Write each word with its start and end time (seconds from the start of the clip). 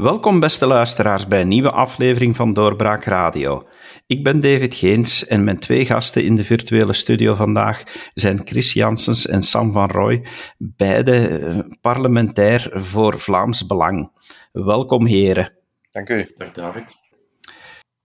Welkom 0.00 0.40
beste 0.40 0.66
luisteraars 0.66 1.26
bij 1.26 1.40
een 1.40 1.48
nieuwe 1.48 1.70
aflevering 1.70 2.36
van 2.36 2.52
Doorbraak 2.52 3.04
Radio. 3.04 3.62
Ik 4.06 4.24
ben 4.24 4.40
David 4.40 4.74
Geens 4.74 5.26
en 5.26 5.44
mijn 5.44 5.58
twee 5.58 5.86
gasten 5.86 6.24
in 6.24 6.36
de 6.36 6.44
virtuele 6.44 6.92
studio 6.92 7.34
vandaag 7.34 7.82
zijn 8.14 8.40
Chris 8.44 8.72
Janssens 8.72 9.26
en 9.26 9.42
Sam 9.42 9.72
van 9.72 9.90
Rooij, 9.90 10.26
beide 10.58 11.28
eh, 11.28 11.58
parlementair 11.80 12.70
voor 12.72 13.18
Vlaams 13.18 13.66
Belang. 13.66 14.10
Welkom 14.52 15.06
heren. 15.06 15.52
Dank 15.90 16.08
u. 16.08 16.34
Dag 16.36 16.52
David. 16.52 16.99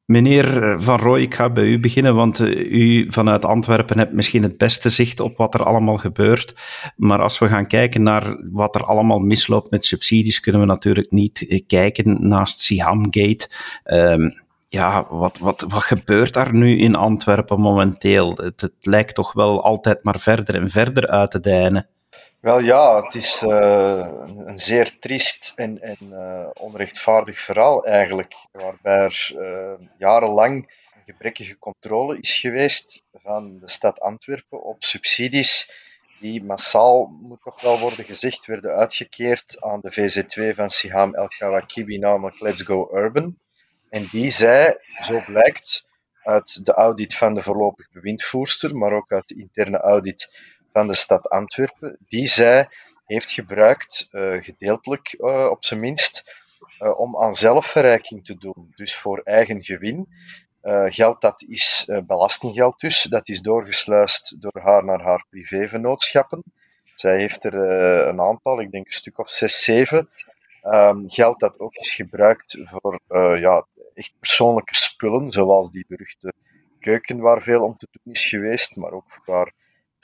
Meneer 0.06 0.76
Van 0.82 1.00
Rooij, 1.00 1.22
ik 1.22 1.34
ga 1.34 1.50
bij 1.50 1.66
u 1.66 1.80
beginnen, 1.80 2.16
want 2.16 2.40
eh, 2.40 2.72
u 2.72 3.06
vanuit 3.10 3.46
Antwerpen 3.46 3.98
hebt 3.98 4.14
misschien 4.14 4.44
het 4.44 4.58
beste 4.58 4.90
zicht 4.90 5.20
op 5.20 5.38
wat 5.38 5.54
er 5.54 5.64
allemaal 5.64 5.98
gebeurt. 5.98 6.56
Maar 6.96 7.22
als 7.22 7.40
we 7.40 7.48
gaan 7.48 7.68
kijken 7.68 8.04
naar 8.04 8.38
wat 8.52 8.76
er 8.76 8.84
allemaal 8.84 9.20
misloopt 9.20 9.72
met 9.72 9.86
subsidies, 9.86 10.40
kunnen 10.40 10.62
we 10.62 10.68
natuurlijk 10.68 11.12
niet 11.12 11.48
eh, 11.48 11.60
kijken 11.68 12.28
naast 12.28 12.60
Sihamgate. 12.60 13.50
Um, 13.86 14.44
ja, 14.68 15.08
wat, 15.10 15.38
wat, 15.38 15.66
wat 15.70 15.84
gebeurt 15.84 16.34
daar 16.34 16.54
nu 16.54 16.78
in 16.78 16.96
Antwerpen 16.96 17.60
momenteel? 17.60 18.34
Het, 18.36 18.62
het, 18.62 18.74
lijkt 18.82 19.16
toch 19.16 19.34
wel 19.34 19.64
altijd 19.64 20.04
maar 20.04 20.20
verder 20.20 20.56
en 20.56 20.70
verder 20.70 21.08
uit 21.08 21.32
te 21.32 21.40
dijnen. 21.40 21.88
Wel 22.46 22.60
ja, 22.60 23.04
het 23.04 23.16
is 23.16 23.42
uh, 23.44 24.08
een 24.46 24.58
zeer 24.58 25.00
triest 25.00 25.54
en, 25.56 25.82
en 25.82 25.98
uh, 26.02 26.50
onrechtvaardig 26.54 27.40
verhaal 27.40 27.86
eigenlijk, 27.86 28.36
waarbij 28.52 29.04
er 29.04 29.32
uh, 29.36 29.88
jarenlang 29.98 30.56
een 30.96 31.02
gebrekkige 31.06 31.58
controle 31.58 32.20
is 32.20 32.34
geweest 32.34 33.04
van 33.14 33.60
de 33.60 33.70
stad 33.70 34.00
Antwerpen 34.00 34.64
op 34.64 34.84
subsidies 34.84 35.72
die 36.20 36.44
massaal, 36.44 37.08
moet 37.22 37.42
toch 37.42 37.62
wel 37.62 37.80
worden 37.80 38.06
gezegd, 38.06 38.46
werden 38.46 38.72
uitgekeerd 38.72 39.62
aan 39.62 39.80
de 39.82 39.94
VZ2 39.94 40.56
van 40.56 40.70
Siham 40.70 41.16
El 41.16 41.28
Kawakibi, 41.28 41.98
namelijk 41.98 42.40
Let's 42.40 42.62
Go 42.62 42.90
Urban. 42.94 43.38
En 43.90 44.08
die 44.12 44.30
zei, 44.30 44.76
zo 45.04 45.22
blijkt, 45.26 45.88
uit 46.26 46.66
de 46.66 46.74
audit 46.74 47.16
van 47.16 47.34
de 47.34 47.44
voorlopig 47.44 47.92
bewindvoerster, 47.92 48.76
maar 48.76 48.92
ook 48.92 49.12
uit 49.12 49.28
de 49.28 49.36
interne 49.36 49.78
audit 49.78 50.40
van 50.76 50.88
de 50.88 50.94
stad 50.94 51.30
Antwerpen, 51.30 51.98
die 52.08 52.28
zij 52.28 52.70
heeft 53.06 53.32
gebruikt, 53.32 54.08
uh, 54.12 54.44
gedeeltelijk 54.44 55.16
uh, 55.18 55.48
op 55.50 55.66
zijn 55.66 55.80
minst, 55.80 56.36
uh, 56.80 57.00
om 57.00 57.18
aan 57.18 57.34
zelfverrijking 57.34 58.26
te 58.26 58.38
doen. 58.38 58.72
Dus 58.76 58.96
voor 58.96 59.22
eigen 59.24 59.64
gewin. 59.64 60.08
geld 60.90 61.22
dat 61.22 61.42
is 61.48 61.90
belastinggeld 62.08 62.80
dus, 62.80 63.02
dat 63.02 63.30
is 63.30 63.42
doorgesluist 63.42 64.42
door 64.42 64.62
haar 64.62 64.86
naar 64.86 65.02
haar 65.02 65.26
privévennootschappen. 65.30 66.44
Zij 66.96 67.18
heeft 67.18 67.44
er 67.44 67.54
een 68.08 68.22
aantal, 68.22 68.60
ik 68.60 68.72
denk 68.72 68.86
een 68.86 68.92
stuk 68.92 69.20
of 69.20 69.30
zes, 69.30 69.64
zeven. 69.64 70.10
Um, 70.64 71.04
geld 71.10 71.40
dat 71.40 71.60
ook 71.60 71.76
is 71.76 71.94
gebruikt 71.94 72.58
voor 72.64 73.00
ja, 73.40 73.66
echt 73.94 74.14
persoonlijke 74.20 74.76
spullen, 74.76 75.32
zoals 75.32 75.72
die 75.72 75.86
beruchte 75.88 76.34
keuken 76.80 77.20
waar 77.20 77.42
veel 77.42 77.64
om 77.64 77.78
te 77.78 77.88
doen 77.92 78.14
is 78.14 78.26
geweest, 78.26 78.76
maar 78.76 78.92
ook 78.92 79.06
voor 79.08 79.36
haar 79.36 79.54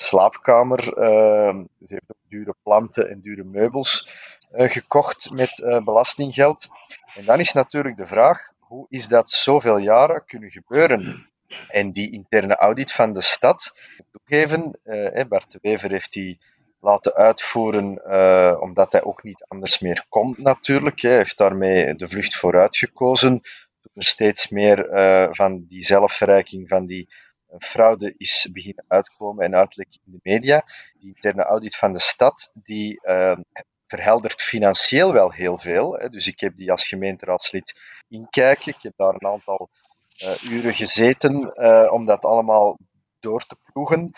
slaapkamer. 0.02 0.98
Uh, 0.98 1.64
ze 1.86 1.94
heeft 1.94 2.10
ook 2.10 2.30
dure 2.30 2.56
planten 2.64 3.10
en 3.10 3.22
dure 3.22 3.44
meubels 3.44 4.12
uh, 4.52 4.70
gekocht 4.70 5.32
met 5.32 5.58
uh, 5.58 5.84
belastinggeld. 5.84 6.68
En 7.16 7.26
dan 7.26 7.40
is 7.40 7.54
natuurlijk 7.54 7.98
de 7.98 8.08
vraag, 8.08 8.52
hoe 8.60 8.86
is 8.90 9.08
dat 9.08 9.30
zoveel 9.30 9.78
jaren 9.78 10.26
kunnen 10.26 10.52
gebeuren? 10.52 11.30
En 11.68 11.92
die 11.92 12.12
interne 12.12 12.56
audit 12.56 12.92
van 12.92 13.14
de 13.14 13.22
stad, 13.22 13.78
toegeven, 14.12 14.80
uh, 14.84 15.24
Bart 15.28 15.52
de 15.52 15.60
Wever 15.62 15.90
heeft 15.90 16.14
die 16.14 16.40
laten 16.80 17.14
uitvoeren, 17.14 18.62
omdat 18.62 18.92
hij 18.92 19.04
ook 19.04 19.24
niet 19.24 19.46
anders 19.48 19.80
meer 19.80 20.06
komt 20.10 20.38
natuurlijk. 20.38 21.02
Hij 21.02 21.16
heeft 21.16 21.38
daarmee 21.38 21.96
de 21.96 22.08
vlucht 22.08 22.36
vooruit 22.36 22.78
gekozen, 22.78 23.42
er 23.94 24.04
steeds 24.04 24.50
meer 24.50 24.88
van 25.32 25.66
die 25.68 25.84
zelfverrijking, 25.84 26.68
van 26.68 26.86
die 26.86 27.10
fraude 27.58 28.14
is 28.18 28.50
beginnen 28.54 28.86
uitkomen 28.88 29.46
en 29.46 29.56
uitlekken 29.56 30.00
in 30.06 30.12
de 30.12 30.20
media. 30.24 30.66
Die 30.98 31.14
interne 31.16 31.44
audit 31.44 31.76
van 31.76 31.94
de 31.94 32.00
stad, 32.00 32.52
die 32.54 33.00
uh, 33.04 33.38
verheldert 33.88 34.42
financieel 34.42 35.14
wel 35.14 35.32
heel 35.32 35.58
veel. 35.58 35.94
Hè. 35.94 36.10
Dus 36.10 36.28
ik 36.28 36.40
heb 36.40 36.56
die 36.56 36.72
als 36.72 36.88
gemeenteraadslid 36.88 37.80
inkijken. 38.08 38.74
Ik 38.74 38.82
heb 38.82 38.94
daar 38.96 39.14
een 39.14 39.28
aantal 39.28 39.70
uh, 40.24 40.44
uren 40.44 40.74
gezeten 40.74 41.52
uh, 41.56 41.94
om 41.94 42.06
dat 42.06 42.26
allemaal 42.26 42.78
door 43.20 43.46
te 43.46 43.56
ploegen. 43.72 44.12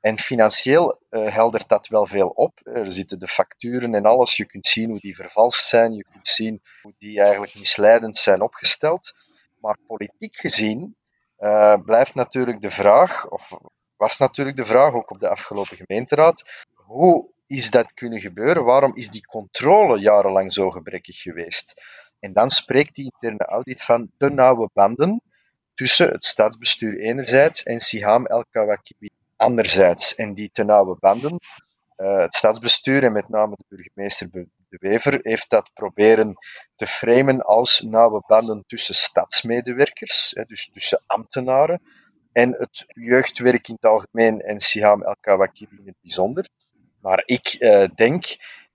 En 0.00 0.18
financieel 0.18 1.00
uh, 1.10 1.32
heldert 1.34 1.68
dat 1.68 1.88
wel 1.88 2.06
veel 2.06 2.28
op. 2.28 2.60
Er 2.62 2.92
zitten 2.92 3.18
de 3.18 3.28
facturen 3.28 3.94
en 3.94 4.04
alles. 4.04 4.36
Je 4.36 4.44
kunt 4.44 4.66
zien 4.66 4.90
hoe 4.90 5.00
die 5.00 5.16
vervalst 5.16 5.66
zijn. 5.66 5.92
Je 5.92 6.04
kunt 6.12 6.28
zien 6.28 6.62
hoe 6.82 6.94
die 6.98 7.20
eigenlijk 7.20 7.54
misleidend 7.54 8.16
zijn 8.16 8.42
opgesteld. 8.42 9.14
Maar 9.60 9.78
politiek 9.86 10.36
gezien 10.36 10.96
uh, 11.38 11.74
blijft 11.84 12.14
natuurlijk 12.14 12.60
de 12.60 12.70
vraag, 12.70 13.28
of 13.28 13.58
was 13.96 14.18
natuurlijk 14.18 14.56
de 14.56 14.64
vraag, 14.64 14.92
ook 14.92 15.10
op 15.10 15.20
de 15.20 15.28
afgelopen 15.28 15.76
gemeenteraad, 15.76 16.42
hoe 16.74 17.28
is 17.46 17.70
dat 17.70 17.94
kunnen 17.94 18.20
gebeuren? 18.20 18.64
Waarom 18.64 18.94
is 18.94 19.10
die 19.10 19.26
controle 19.26 19.98
jarenlang 19.98 20.52
zo 20.52 20.70
gebrekkig 20.70 21.22
geweest? 21.22 21.74
En 22.20 22.32
dan 22.32 22.50
spreekt 22.50 22.94
die 22.94 23.04
interne 23.04 23.44
audit 23.44 23.82
van 23.82 24.10
te 24.18 24.30
nauwe 24.30 24.70
banden 24.72 25.22
tussen 25.74 26.08
het 26.08 26.24
staatsbestuur 26.24 26.98
enerzijds 27.00 27.62
en 27.62 27.80
Siham 27.80 28.26
El 28.26 28.44
Kawakibi 28.50 29.10
anderzijds. 29.36 30.14
En 30.14 30.34
die 30.34 30.50
te 30.50 30.64
nauwe 30.64 30.96
banden, 31.00 31.38
uh, 31.96 32.18
het 32.18 32.34
staatsbestuur 32.34 33.04
en 33.04 33.12
met 33.12 33.28
name 33.28 33.54
de 33.56 33.64
burgemeester 33.68 34.28
de 34.68 34.76
Wever 34.80 35.18
heeft 35.22 35.50
dat 35.50 35.70
proberen 35.74 36.34
te 36.74 36.86
framen 36.86 37.40
als 37.42 37.80
nauwe 37.80 38.22
banden 38.26 38.64
tussen 38.66 38.94
stadsmedewerkers, 38.94 40.34
dus 40.46 40.70
tussen 40.72 41.02
ambtenaren, 41.06 41.80
en 42.32 42.52
het 42.58 42.84
jeugdwerk 42.86 43.68
in 43.68 43.74
het 43.74 43.84
algemeen 43.84 44.40
en 44.40 44.60
Siham 44.60 45.02
El 45.02 45.16
Kawakibi 45.20 45.76
in 45.76 45.86
het 45.86 46.00
bijzonder. 46.00 46.48
Maar 47.00 47.22
ik 47.24 47.46
eh, 47.46 47.88
denk, 47.94 48.24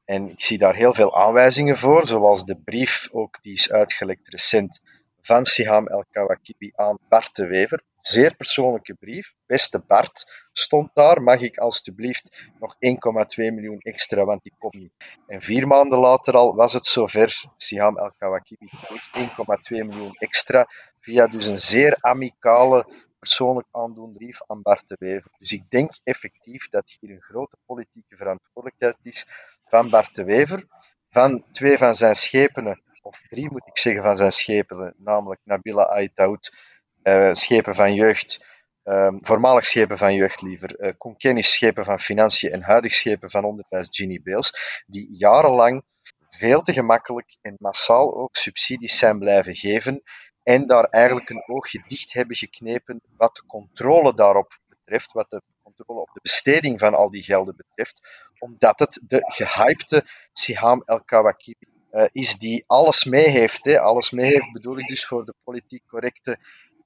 en 0.05 0.29
ik 0.29 0.41
zie 0.41 0.57
daar 0.57 0.75
heel 0.75 0.93
veel 0.93 1.15
aanwijzingen 1.15 1.77
voor, 1.77 2.07
zoals 2.07 2.45
de 2.45 2.55
brief 2.55 3.07
ook 3.11 3.37
die 3.41 3.53
is 3.53 3.71
uitgelekt 3.71 4.27
recent 4.27 4.81
van 5.19 5.45
Siham 5.45 5.87
El 5.87 6.05
Kawakibi 6.11 6.71
aan 6.75 6.97
Bart 7.09 7.35
de 7.35 7.45
Wever. 7.45 7.83
Zeer 8.01 8.35
persoonlijke 8.35 8.93
brief. 8.93 9.33
Beste 9.45 9.79
Bart, 9.79 10.49
stond 10.51 10.89
daar, 10.93 11.21
mag 11.21 11.39
ik 11.39 11.57
alstublieft 11.57 12.49
nog 12.59 12.75
1,2 12.75 12.89
miljoen 13.35 13.79
extra, 13.79 14.25
want 14.25 14.43
die 14.43 14.53
komt 14.57 14.73
niet. 14.73 14.93
En 15.27 15.41
vier 15.41 15.67
maanden 15.67 15.99
later 15.99 16.33
al 16.33 16.55
was 16.55 16.73
het 16.73 16.85
zover. 16.85 17.43
Siham 17.55 17.97
El 17.97 18.11
Kawakibi 18.17 18.69
kreeg 18.85 19.29
1,2 19.29 19.35
miljoen 19.69 20.13
extra 20.13 20.67
via 20.99 21.27
dus 21.27 21.45
een 21.45 21.57
zeer 21.57 21.97
amicale 21.99 22.85
persoonlijk 23.19 23.67
aandoen 23.71 24.13
brief 24.13 24.41
aan 24.47 24.61
Bart 24.61 24.87
de 24.87 24.95
Wever. 24.99 25.31
Dus 25.37 25.51
ik 25.51 25.69
denk 25.69 25.91
effectief 26.03 26.69
dat 26.69 26.97
hier 26.99 27.09
een 27.09 27.21
grote 27.21 27.57
politieke 27.65 28.15
verantwoordelijkheid 28.15 28.97
is 29.01 29.27
van 29.65 29.89
Bart 29.89 30.15
de 30.15 30.23
Wever, 30.23 30.67
van 31.09 31.45
twee 31.51 31.77
van 31.77 31.95
zijn 31.95 32.15
schepenen 32.15 32.81
of 33.01 33.21
drie 33.29 33.51
moet 33.51 33.67
ik 33.67 33.77
zeggen, 33.77 34.03
van 34.03 34.17
zijn 34.17 34.31
schepen, 34.31 34.93
namelijk 34.97 35.41
Nabila 35.43 35.83
Aitaoud, 35.85 36.55
schepen 37.31 37.75
van 37.75 37.93
jeugd, 37.93 38.45
um, 38.83 39.19
voormalig 39.25 39.65
schepen 39.65 39.97
van 39.97 40.13
jeugd 40.13 40.41
liever, 40.41 40.79
uh, 40.79 40.91
Koen 40.97 41.17
Kennis, 41.17 41.51
schepen 41.51 41.85
van 41.85 41.99
financiën 41.99 42.51
en 42.51 42.61
huidig 42.61 42.93
schepen 42.93 43.29
van 43.29 43.43
onderwijs 43.43 43.87
Ginny 43.91 44.21
Beels, 44.23 44.83
die 44.85 45.07
jarenlang 45.11 45.83
veel 46.29 46.61
te 46.61 46.73
gemakkelijk 46.73 47.37
en 47.41 47.55
massaal 47.59 48.15
ook 48.15 48.35
subsidies 48.35 48.97
zijn 48.97 49.19
blijven 49.19 49.55
geven 49.55 50.03
en 50.43 50.67
daar 50.67 50.83
eigenlijk 50.83 51.29
een 51.29 51.43
oogje 51.47 51.83
dicht 51.87 52.13
hebben 52.13 52.35
geknepen 52.35 53.01
wat 53.17 53.35
de 53.35 53.45
controle 53.45 54.13
daarop 54.13 54.59
betreft, 54.67 55.11
wat 55.11 55.29
de 55.29 55.41
controle 55.63 55.99
op 55.99 56.09
de 56.13 56.19
besteding 56.21 56.79
van 56.79 56.93
al 56.93 57.09
die 57.09 57.23
gelden 57.23 57.55
betreft, 57.55 58.01
omdat 58.39 58.79
het 58.79 59.01
de 59.07 59.19
gehypte 59.27 60.05
Siham 60.33 60.81
El 60.85 61.03
Kawakibi 61.03 61.67
uh, 61.91 62.05
is 62.11 62.37
die 62.37 62.63
alles 62.67 63.03
mee 63.03 63.27
heeft. 63.27 63.65
Hè. 63.65 63.79
Alles 63.79 64.09
mee 64.11 64.31
heeft 64.31 64.51
bedoel 64.51 64.77
ik 64.77 64.87
dus 64.87 65.05
voor 65.05 65.25
de 65.25 65.33
politiek 65.43 65.83
correcte 65.87 66.39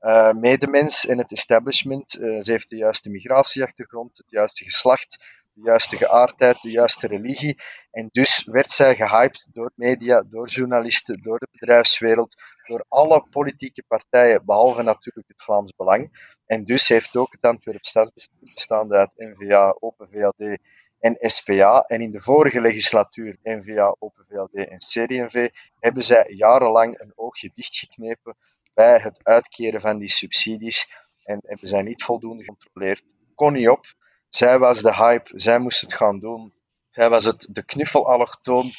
uh, 0.06 0.34
medemens 0.34 1.08
en 1.08 1.18
het 1.18 1.32
establishment. 1.32 2.20
Uh, 2.20 2.42
ze 2.42 2.52
heeft 2.52 2.70
de 2.70 2.76
juiste 2.76 3.10
migratieachtergrond, 3.10 4.18
het 4.18 4.30
juiste 4.30 4.64
geslacht, 4.64 5.26
de 5.54 5.62
juiste 5.62 5.98
geaardheid, 5.98 6.62
de 6.62 6.72
juiste 6.72 7.08
religie. 7.08 7.62
En 7.92 8.10
dus 8.12 8.44
werd 8.44 8.72
zij 8.72 8.96
gehyped 8.96 9.48
door 9.54 9.72
media, 9.76 10.24
door 10.30 10.48
journalisten, 10.48 11.22
door 11.22 11.40
de 11.40 11.48
bedrijfswereld, 11.52 12.36
door 12.68 12.86
alle 12.88 13.26
politieke 13.30 13.84
partijen, 13.88 14.46
behalve 14.46 14.84
natuurlijk 14.84 15.28
het 15.28 15.44
Vlaams 15.44 15.74
Belang. 15.76 16.34
En 16.46 16.66
dus 16.66 16.88
heeft 16.88 17.16
ook 17.16 17.32
het 17.32 17.42
Antwerp 17.42 17.86
Stadsbestuur, 17.86 18.54
bestaande 18.54 18.96
uit 18.96 19.12
NVA, 19.16 19.76
Open 19.80 20.08
VLD 20.10 20.58
en 21.00 21.18
SPA. 21.20 21.84
En 21.88 22.02
in 22.02 22.12
de 22.12 22.22
vorige 22.22 22.62
legislatuur, 22.62 23.38
NVA, 23.44 23.96
Open 24.00 24.26
VLD 24.30 24.54
en 24.54 24.78
CD&V, 24.78 25.50
hebben 25.80 26.04
zij 26.04 26.26
jarenlang 26.28 27.00
een 27.00 27.12
oogje 27.16 27.52
dichtgeknepen 27.54 28.36
bij 28.76 29.00
het 29.00 29.20
uitkeren 29.24 29.82
van 29.82 29.98
die 29.98 30.10
subsidies 30.10 30.92
en 31.24 31.40
hebben 31.46 31.68
zij 31.68 31.82
niet 31.82 32.04
voldoende 32.04 32.44
gecontroleerd. 32.44 33.04
Kon 33.36 33.54
niet 33.54 33.70
op. 33.70 33.86
Zij 34.30 34.60
was 34.60 34.82
de 34.82 34.96
hype, 34.96 35.32
zij 35.40 35.60
moest 35.60 35.82
het 35.82 35.94
gaan 35.94 36.20
doen. 36.20 36.54
Zij 36.90 37.10
was 37.10 37.24
het, 37.24 37.48
de 37.50 37.64
knuffelallochtoon 37.64 38.72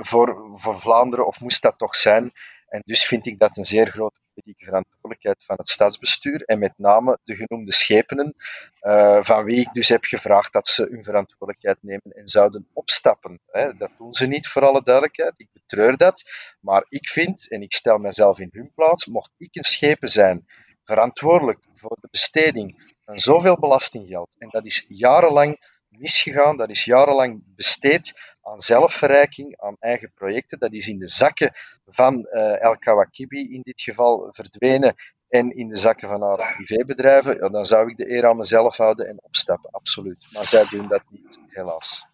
voor, 0.00 0.58
voor 0.58 0.80
Vlaanderen, 0.80 1.26
of 1.26 1.40
moest 1.40 1.62
dat 1.62 1.78
toch 1.78 1.96
zijn? 1.96 2.32
En 2.68 2.80
dus 2.84 3.04
vind 3.04 3.26
ik 3.26 3.38
dat 3.38 3.56
een 3.56 3.64
zeer 3.64 3.86
grote 3.86 4.20
politieke 4.36 4.64
verantwoordelijkheid 4.64 5.44
van 5.44 5.56
het 5.56 5.68
stadsbestuur 5.68 6.42
en 6.42 6.58
met 6.58 6.72
name 6.76 7.18
de 7.24 7.36
genoemde 7.36 7.72
schepenen, 7.72 8.34
uh, 8.80 9.18
van 9.22 9.44
wie 9.44 9.60
ik 9.60 9.72
dus 9.72 9.88
heb 9.88 10.04
gevraagd 10.04 10.52
dat 10.52 10.68
ze 10.68 10.88
hun 10.90 11.04
verantwoordelijkheid 11.04 11.78
nemen 11.80 12.12
en 12.14 12.28
zouden 12.28 12.68
opstappen. 12.72 13.40
Hè. 13.46 13.76
Dat 13.76 13.90
doen 13.98 14.12
ze 14.12 14.26
niet, 14.26 14.48
voor 14.48 14.62
alle 14.62 14.82
duidelijkheid. 14.82 15.34
Ik 15.36 15.48
betreur 15.52 15.96
dat. 15.96 16.22
Maar 16.60 16.84
ik 16.88 17.08
vind, 17.08 17.50
en 17.50 17.62
ik 17.62 17.72
stel 17.72 17.98
mezelf 17.98 18.38
in 18.38 18.48
hun 18.52 18.72
plaats, 18.74 19.06
mocht 19.06 19.30
ik 19.38 19.54
een 19.54 19.62
schepen 19.62 20.08
zijn, 20.08 20.46
verantwoordelijk 20.84 21.64
voor 21.74 21.98
de 22.00 22.08
besteding 22.10 22.94
van 23.04 23.18
zoveel 23.18 23.58
belastinggeld, 23.58 24.36
en 24.38 24.48
dat 24.48 24.64
is 24.64 24.86
jarenlang 24.88 25.74
misgegaan, 25.88 26.56
dat 26.56 26.70
is 26.70 26.84
jarenlang 26.84 27.42
besteed 27.54 28.35
aan 28.46 28.60
zelfverrijking, 28.60 29.60
aan 29.60 29.76
eigen 29.78 30.12
projecten. 30.14 30.58
Dat 30.58 30.72
is 30.72 30.88
in 30.88 30.98
de 30.98 31.06
zakken 31.08 31.52
van 31.86 32.28
uh, 32.32 32.62
El 32.62 32.78
Kawakibi 32.78 33.52
in 33.54 33.60
dit 33.62 33.80
geval 33.80 34.28
verdwenen 34.32 34.94
en 35.28 35.56
in 35.56 35.68
de 35.68 35.76
zakken 35.76 36.08
van 36.08 36.22
haar 36.22 36.54
privébedrijven. 36.56 37.52
Dan 37.52 37.66
zou 37.66 37.90
ik 37.90 37.96
de 37.96 38.10
eer 38.10 38.26
aan 38.26 38.36
mezelf 38.36 38.76
houden 38.76 39.08
en 39.08 39.18
opstappen, 39.22 39.70
absoluut. 39.70 40.26
Maar 40.32 40.46
zij 40.46 40.66
doen 40.70 40.88
dat 40.88 41.02
niet, 41.10 41.38
helaas. 41.46 42.06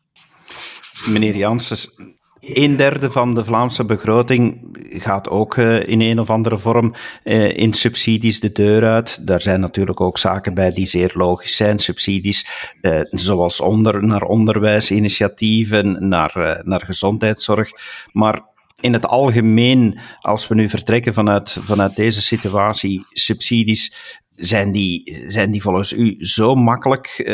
Meneer 1.09 1.37
Janssens, 1.37 1.97
een 2.43 2.77
derde 2.77 3.11
van 3.11 3.35
de 3.35 3.45
Vlaamse 3.45 3.85
begroting 3.85 4.61
gaat 4.91 5.29
ook 5.29 5.57
uh, 5.57 5.89
in 5.89 6.01
een 6.01 6.21
of 6.21 6.31
andere 6.31 6.59
vorm 6.59 6.95
uh, 7.25 7.57
in 7.57 7.73
subsidies 7.73 8.41
de 8.41 8.53
deur 8.53 8.87
uit. 8.87 9.27
Daar 9.27 9.41
zijn 9.41 9.61
natuurlijk 9.61 10.01
ook 10.01 10.19
zaken 10.19 10.55
bij 10.55 10.71
die 10.71 10.87
zeer 10.87 11.11
logisch 11.15 11.57
zijn. 11.57 11.79
Subsidies 11.79 12.47
uh, 12.81 13.01
zoals 13.11 13.61
onder, 13.61 14.05
naar 14.05 14.23
onderwijsinitiatieven, 14.23 16.09
naar, 16.09 16.61
naar 16.65 16.83
gezondheidszorg. 16.85 17.71
Maar 18.13 18.43
in 18.81 18.93
het 18.93 19.07
algemeen, 19.07 19.99
als 20.21 20.49
we 20.49 20.55
nu 20.55 20.69
vertrekken 20.69 21.15
vanuit, 21.15 21.57
vanuit 21.61 21.97
deze 21.97 22.23
situatie, 22.23 23.07
subsidies, 23.13 23.95
zijn 24.37 24.73
die, 24.73 25.25
zijn 25.27 25.51
die 25.51 25.63
volgens 25.63 25.93
u 25.93 26.17
zo 26.19 26.55
makkelijk 26.55 27.19
uh, 27.19 27.27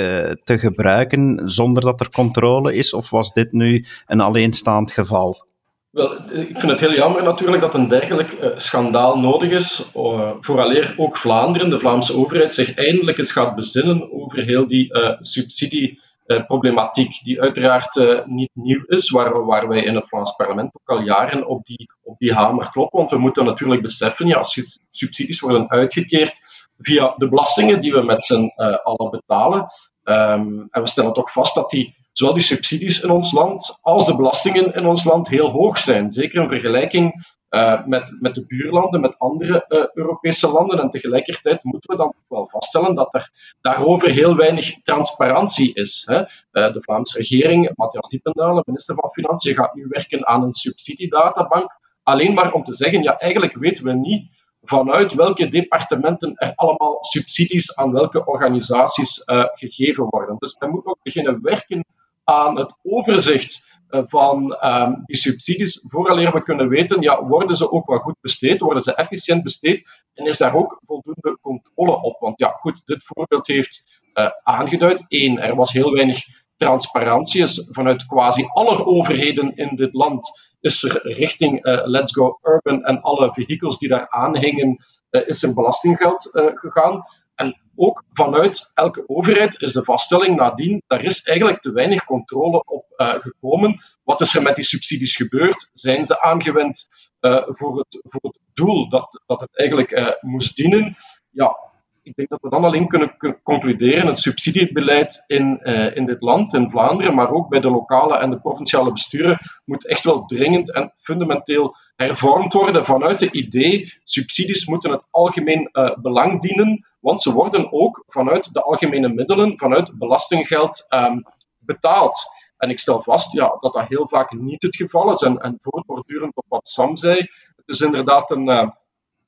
te 0.45 0.59
gebruiken 0.59 1.43
zonder 1.45 1.83
dat 1.83 2.01
er 2.01 2.11
controle 2.11 2.75
is? 2.75 2.95
Of 2.95 3.11
was 3.11 3.33
dit 3.33 3.53
nu 3.53 3.85
een 4.07 4.21
alleenstaand 4.21 4.91
geval? 4.91 5.47
Wel, 5.91 6.13
ik 6.33 6.59
vind 6.59 6.71
het 6.71 6.81
heel 6.81 6.95
jammer 6.95 7.23
natuurlijk 7.23 7.63
dat 7.63 7.75
een 7.75 7.89
dergelijk 7.89 8.33
uh, 8.33 8.49
schandaal 8.57 9.19
nodig 9.19 9.51
is, 9.51 9.91
uh, 9.97 10.31
vooraleer 10.41 10.95
ook 10.97 11.17
Vlaanderen, 11.17 11.71
de 11.71 11.79
Vlaamse 11.79 12.17
overheid, 12.17 12.53
zich 12.53 12.75
eindelijk 12.75 13.19
eens 13.19 13.33
gaat 13.33 13.55
bezinnen 13.55 14.13
over 14.13 14.45
heel 14.45 14.67
die 14.67 14.91
subsidie 15.21 15.91
eh, 15.91 16.08
problematiek, 16.37 17.21
die 17.23 17.41
uiteraard 17.41 17.97
uh, 17.97 18.25
niet 18.25 18.51
nieuw 18.53 18.85
is, 18.87 19.11
waar, 19.11 19.45
waar 19.45 19.69
wij 19.69 19.83
in 19.83 19.95
het 19.95 20.09
Vlaams 20.09 20.37
parlement 20.37 20.75
ook 20.75 20.97
al 20.99 21.05
jaren 21.05 21.47
op 21.47 21.65
die, 21.65 21.91
op 22.03 22.19
die 22.19 22.35
hamer 22.35 22.71
kloppen. 22.71 22.99
Want 22.99 23.11
we 23.11 23.19
moeten 23.19 23.45
natuurlijk 23.45 23.83
beseffen, 23.83 24.27
ja, 24.27 24.43
subsidies 24.91 25.41
worden 25.41 25.69
uitgekeerd 25.69 26.41
via 26.79 27.15
de 27.17 27.29
belastingen 27.29 27.81
die 27.81 27.93
we 27.93 28.03
met 28.03 28.25
z'n 28.25 28.53
uh, 28.57 28.77
allen 28.83 29.11
betalen. 29.11 29.67
Um, 30.05 30.69
en 30.71 30.83
we 30.83 30.89
stellen 30.89 31.13
toch 31.13 31.33
vast 31.33 31.55
dat 31.55 31.71
die, 31.71 31.97
zowel 32.19 32.35
die 32.35 32.43
subsidies 32.43 33.03
in 33.03 33.11
ons 33.11 33.33
land 33.33 33.79
als 33.83 34.07
de 34.07 34.17
belastingen 34.17 34.75
in 34.75 34.87
ons 34.87 35.05
land 35.05 35.29
heel 35.29 35.51
hoog 35.51 35.79
zijn. 35.79 36.13
Zeker 36.13 36.43
in 36.43 36.49
vergelijking 36.49 37.27
uh, 37.51 37.87
met, 37.87 38.17
met 38.21 38.35
de 38.35 38.47
buurlanden, 38.47 39.01
met 39.01 39.19
andere 39.19 39.65
uh, 39.69 39.85
Europese 39.95 40.49
landen. 40.49 40.81
En 40.81 40.91
tegelijkertijd 40.91 41.65
moeten 41.65 41.91
we 41.91 41.97
dan 41.97 42.15
wel 42.29 42.49
vaststellen 42.49 42.95
dat 42.95 43.15
er 43.15 43.31
daarover 43.61 44.11
heel 44.11 44.37
weinig 44.37 44.83
transparantie 44.83 45.75
is. 45.75 46.03
Hè. 46.11 46.19
Uh, 46.21 46.73
de 46.73 46.83
Vlaamse 46.83 47.19
regering, 47.19 47.73
Matthias 47.75 48.09
Diependaal, 48.09 48.63
minister 48.67 48.95
van 48.95 49.11
Financiën, 49.11 49.55
gaat 49.55 49.75
nu 49.75 49.87
werken 49.89 50.27
aan 50.27 50.43
een 50.43 50.55
subsidiedatabank. 50.55 51.71
Alleen 52.03 52.35
maar 52.35 52.53
om 52.53 52.65
te 52.65 52.75
zeggen, 52.75 53.03
ja, 53.03 53.19
eigenlijk 53.19 53.57
weten 53.57 53.85
we 53.85 53.93
niet 53.93 54.31
vanuit 54.63 55.13
welke 55.13 55.49
departementen 55.49 56.35
er 56.35 56.53
allemaal 56.55 57.05
subsidies 57.05 57.77
aan 57.77 57.93
welke 57.93 58.27
organisaties 58.27 59.23
gegeven 59.53 60.07
worden. 60.09 60.37
Dus 60.39 60.57
we 60.59 60.67
moeten 60.67 60.91
ook 60.91 61.03
beginnen 61.03 61.43
werken 61.43 61.85
aan 62.29 62.59
het 62.59 62.79
overzicht 62.83 63.77
eh, 63.89 64.03
van 64.07 64.57
um, 64.65 65.03
die 65.05 65.17
subsidies, 65.17 65.85
vooraleer 65.89 66.33
we 66.33 66.43
kunnen 66.43 66.69
weten, 66.69 67.01
ja, 67.01 67.25
worden 67.25 67.57
ze 67.57 67.71
ook 67.71 67.87
wel 67.87 67.99
goed 67.99 68.17
besteed, 68.21 68.61
worden 68.61 68.83
ze 68.83 68.95
efficiënt 68.95 69.43
besteed 69.43 69.89
en 70.15 70.27
is 70.27 70.39
daar 70.39 70.55
ook 70.55 70.81
voldoende 70.85 71.39
controle 71.41 72.03
op? 72.03 72.21
Want 72.21 72.39
ja, 72.39 72.49
goed, 72.49 72.87
dit 72.87 73.05
voorbeeld 73.05 73.47
heeft 73.47 73.85
uh, 74.15 74.29
aangeduid. 74.43 75.05
Eén, 75.09 75.39
er 75.39 75.55
was 75.55 75.73
heel 75.73 75.93
weinig 75.93 76.25
transparantie. 76.57 77.43
Is 77.43 77.69
vanuit 77.71 78.07
quasi 78.07 78.45
alle 78.53 78.87
overheden 78.87 79.57
in 79.57 79.77
dit 79.77 79.95
land 79.95 80.31
is 80.61 80.83
er 80.83 81.01
richting 81.03 81.67
uh, 81.67 81.87
Let's 81.87 82.13
Go 82.13 82.39
Urban 82.43 82.85
en 82.85 83.01
alle 83.01 83.33
vehicles 83.33 83.79
die 83.79 83.89
daar 83.89 84.09
aanhingen, 84.09 84.77
uh, 85.11 85.29
is 85.29 85.43
er 85.43 85.55
belastinggeld 85.55 86.31
gegaan. 86.55 87.05
En 87.39 87.61
ook 87.77 88.05
vanuit 88.13 88.71
elke 88.75 89.05
overheid 89.07 89.63
is 89.63 89.73
de 89.73 89.85
vaststelling 89.85 90.37
nadien, 90.37 90.83
daar 90.87 91.05
is 91.05 91.23
eigenlijk 91.23 91.61
te 91.61 91.73
weinig 91.73 92.05
controle 92.05 92.65
op 92.65 92.85
uh, 92.97 93.15
gekomen. 93.19 93.81
Wat 94.05 94.21
is 94.21 94.35
er 94.35 94.43
met 94.43 94.57
die 94.57 94.65
subsidies 94.65 95.17
gebeurd? 95.17 95.71
Zijn 95.73 96.07
ze 96.07 96.21
aangewend 96.21 96.89
uh, 97.21 97.43
voor, 97.47 97.79
het, 97.79 98.01
voor 98.03 98.21
het 98.23 98.39
doel 98.55 98.89
dat, 98.89 99.23
dat 99.27 99.41
het 99.41 99.59
eigenlijk 99.59 99.91
uh, 99.91 100.11
moest 100.21 100.57
dienen? 100.57 100.97
Ja, 101.31 101.57
ik 102.03 102.15
denk 102.15 102.29
dat 102.29 102.41
we 102.41 102.49
dan 102.49 102.65
alleen 102.65 102.89
kunnen 102.89 103.17
concluderen, 103.43 104.07
het 104.07 104.19
subsidiebeleid 104.19 105.25
in, 105.27 105.63
in 105.95 106.07
dit 106.07 106.23
land, 106.23 106.55
in 106.55 106.71
Vlaanderen, 106.71 107.15
maar 107.15 107.31
ook 107.31 107.49
bij 107.49 107.61
de 107.61 107.71
lokale 107.71 108.19
en 108.19 108.31
de 108.31 108.41
provinciale 108.41 108.93
besturen, 108.93 109.39
moet 109.65 109.89
echt 109.89 110.05
wel 110.05 110.25
dringend 110.25 110.75
en 110.75 110.93
fundamenteel 110.97 111.77
hervormd 111.97 112.53
worden 112.53 112.85
vanuit 112.85 113.21
het 113.21 113.35
idee, 113.35 113.93
subsidies 114.03 114.67
moeten 114.67 114.91
het 114.91 115.07
algemeen 115.11 115.71
belang 116.01 116.41
dienen, 116.41 116.88
want 117.01 117.23
ze 117.23 117.33
worden 117.33 117.73
ook 117.73 118.05
vanuit 118.07 118.53
de 118.53 118.63
algemene 118.63 119.09
middelen, 119.09 119.59
vanuit 119.59 119.99
belastinggeld 119.99 120.87
um, 120.89 121.23
betaald. 121.59 122.21
En 122.57 122.71
ik 122.71 122.79
stel 122.79 123.03
vast 123.03 123.33
ja, 123.33 123.57
dat 123.61 123.73
dat 123.73 123.89
heel 123.89 124.09
vaak 124.09 124.33
niet 124.33 124.63
het 124.63 124.77
geval 124.77 125.11
is. 125.11 125.21
En, 125.21 125.39
en 125.39 125.57
voortbordurend 125.59 126.37
op 126.37 126.45
wat 126.49 126.69
Sam 126.69 126.97
zei, 126.97 127.17
het 127.57 127.67
is 127.67 127.81
inderdaad 127.81 128.31
een, 128.31 128.49
uh, 128.49 128.69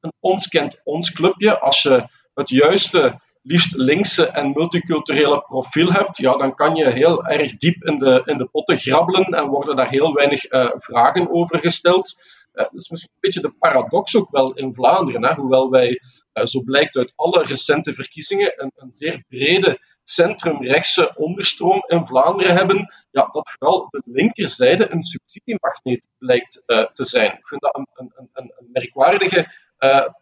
een 0.01 0.13
ons 0.21 0.49
kent 0.49 0.81
ons 0.85 1.13
clubje. 1.13 1.61
Als 1.61 1.83
je 1.83 2.09
het 2.35 2.49
juiste, 2.49 3.21
liefst 3.43 3.77
linkse 3.77 4.27
en 4.27 4.51
multiculturele 4.51 5.41
profiel 5.41 5.93
hebt, 5.93 6.17
ja, 6.17 6.37
dan 6.37 6.55
kan 6.55 6.75
je 6.75 6.91
heel 6.91 7.27
erg 7.27 7.57
diep 7.57 7.85
in 7.85 7.99
de, 7.99 8.23
in 8.25 8.39
de 8.39 8.49
potten 8.49 8.79
grabbelen 8.79 9.25
en 9.25 9.47
worden 9.47 9.77
daar 9.77 9.89
heel 9.89 10.13
weinig 10.13 10.53
uh, 10.53 10.71
vragen 10.77 11.31
over 11.31 11.59
gesteld. 11.59 12.23
Dat 12.53 12.75
is 12.75 12.89
misschien 12.89 13.13
een 13.13 13.21
beetje 13.21 13.41
de 13.41 13.55
paradox 13.59 14.17
ook 14.17 14.31
wel 14.31 14.53
in 14.55 14.75
Vlaanderen. 14.75 15.25
Hè? 15.25 15.35
Hoewel 15.35 15.71
wij, 15.71 16.01
uh, 16.35 16.45
zo 16.45 16.63
blijkt 16.63 16.97
uit 16.97 17.13
alle 17.17 17.45
recente 17.45 17.95
verkiezingen, 17.95 18.53
een, 18.63 18.73
een 18.75 18.93
zeer 18.93 19.25
brede 19.29 19.79
centrumrechtse 20.03 21.13
onderstroom 21.17 21.85
in 21.87 22.07
Vlaanderen 22.07 22.57
hebben, 22.57 22.95
ja, 23.11 23.29
dat 23.33 23.51
vooral 23.51 23.87
de 23.91 24.03
linkerzijde 24.05 24.91
een 24.91 25.03
subsidiemagneet 25.03 26.07
blijkt 26.19 26.63
uh, 26.67 26.87
te 26.87 27.05
zijn. 27.05 27.33
Ik 27.33 27.47
vind 27.47 27.61
dat 27.61 27.75
een, 27.75 27.89
een, 27.95 28.13
een, 28.17 28.29
een 28.33 28.69
merkwaardige 28.73 29.69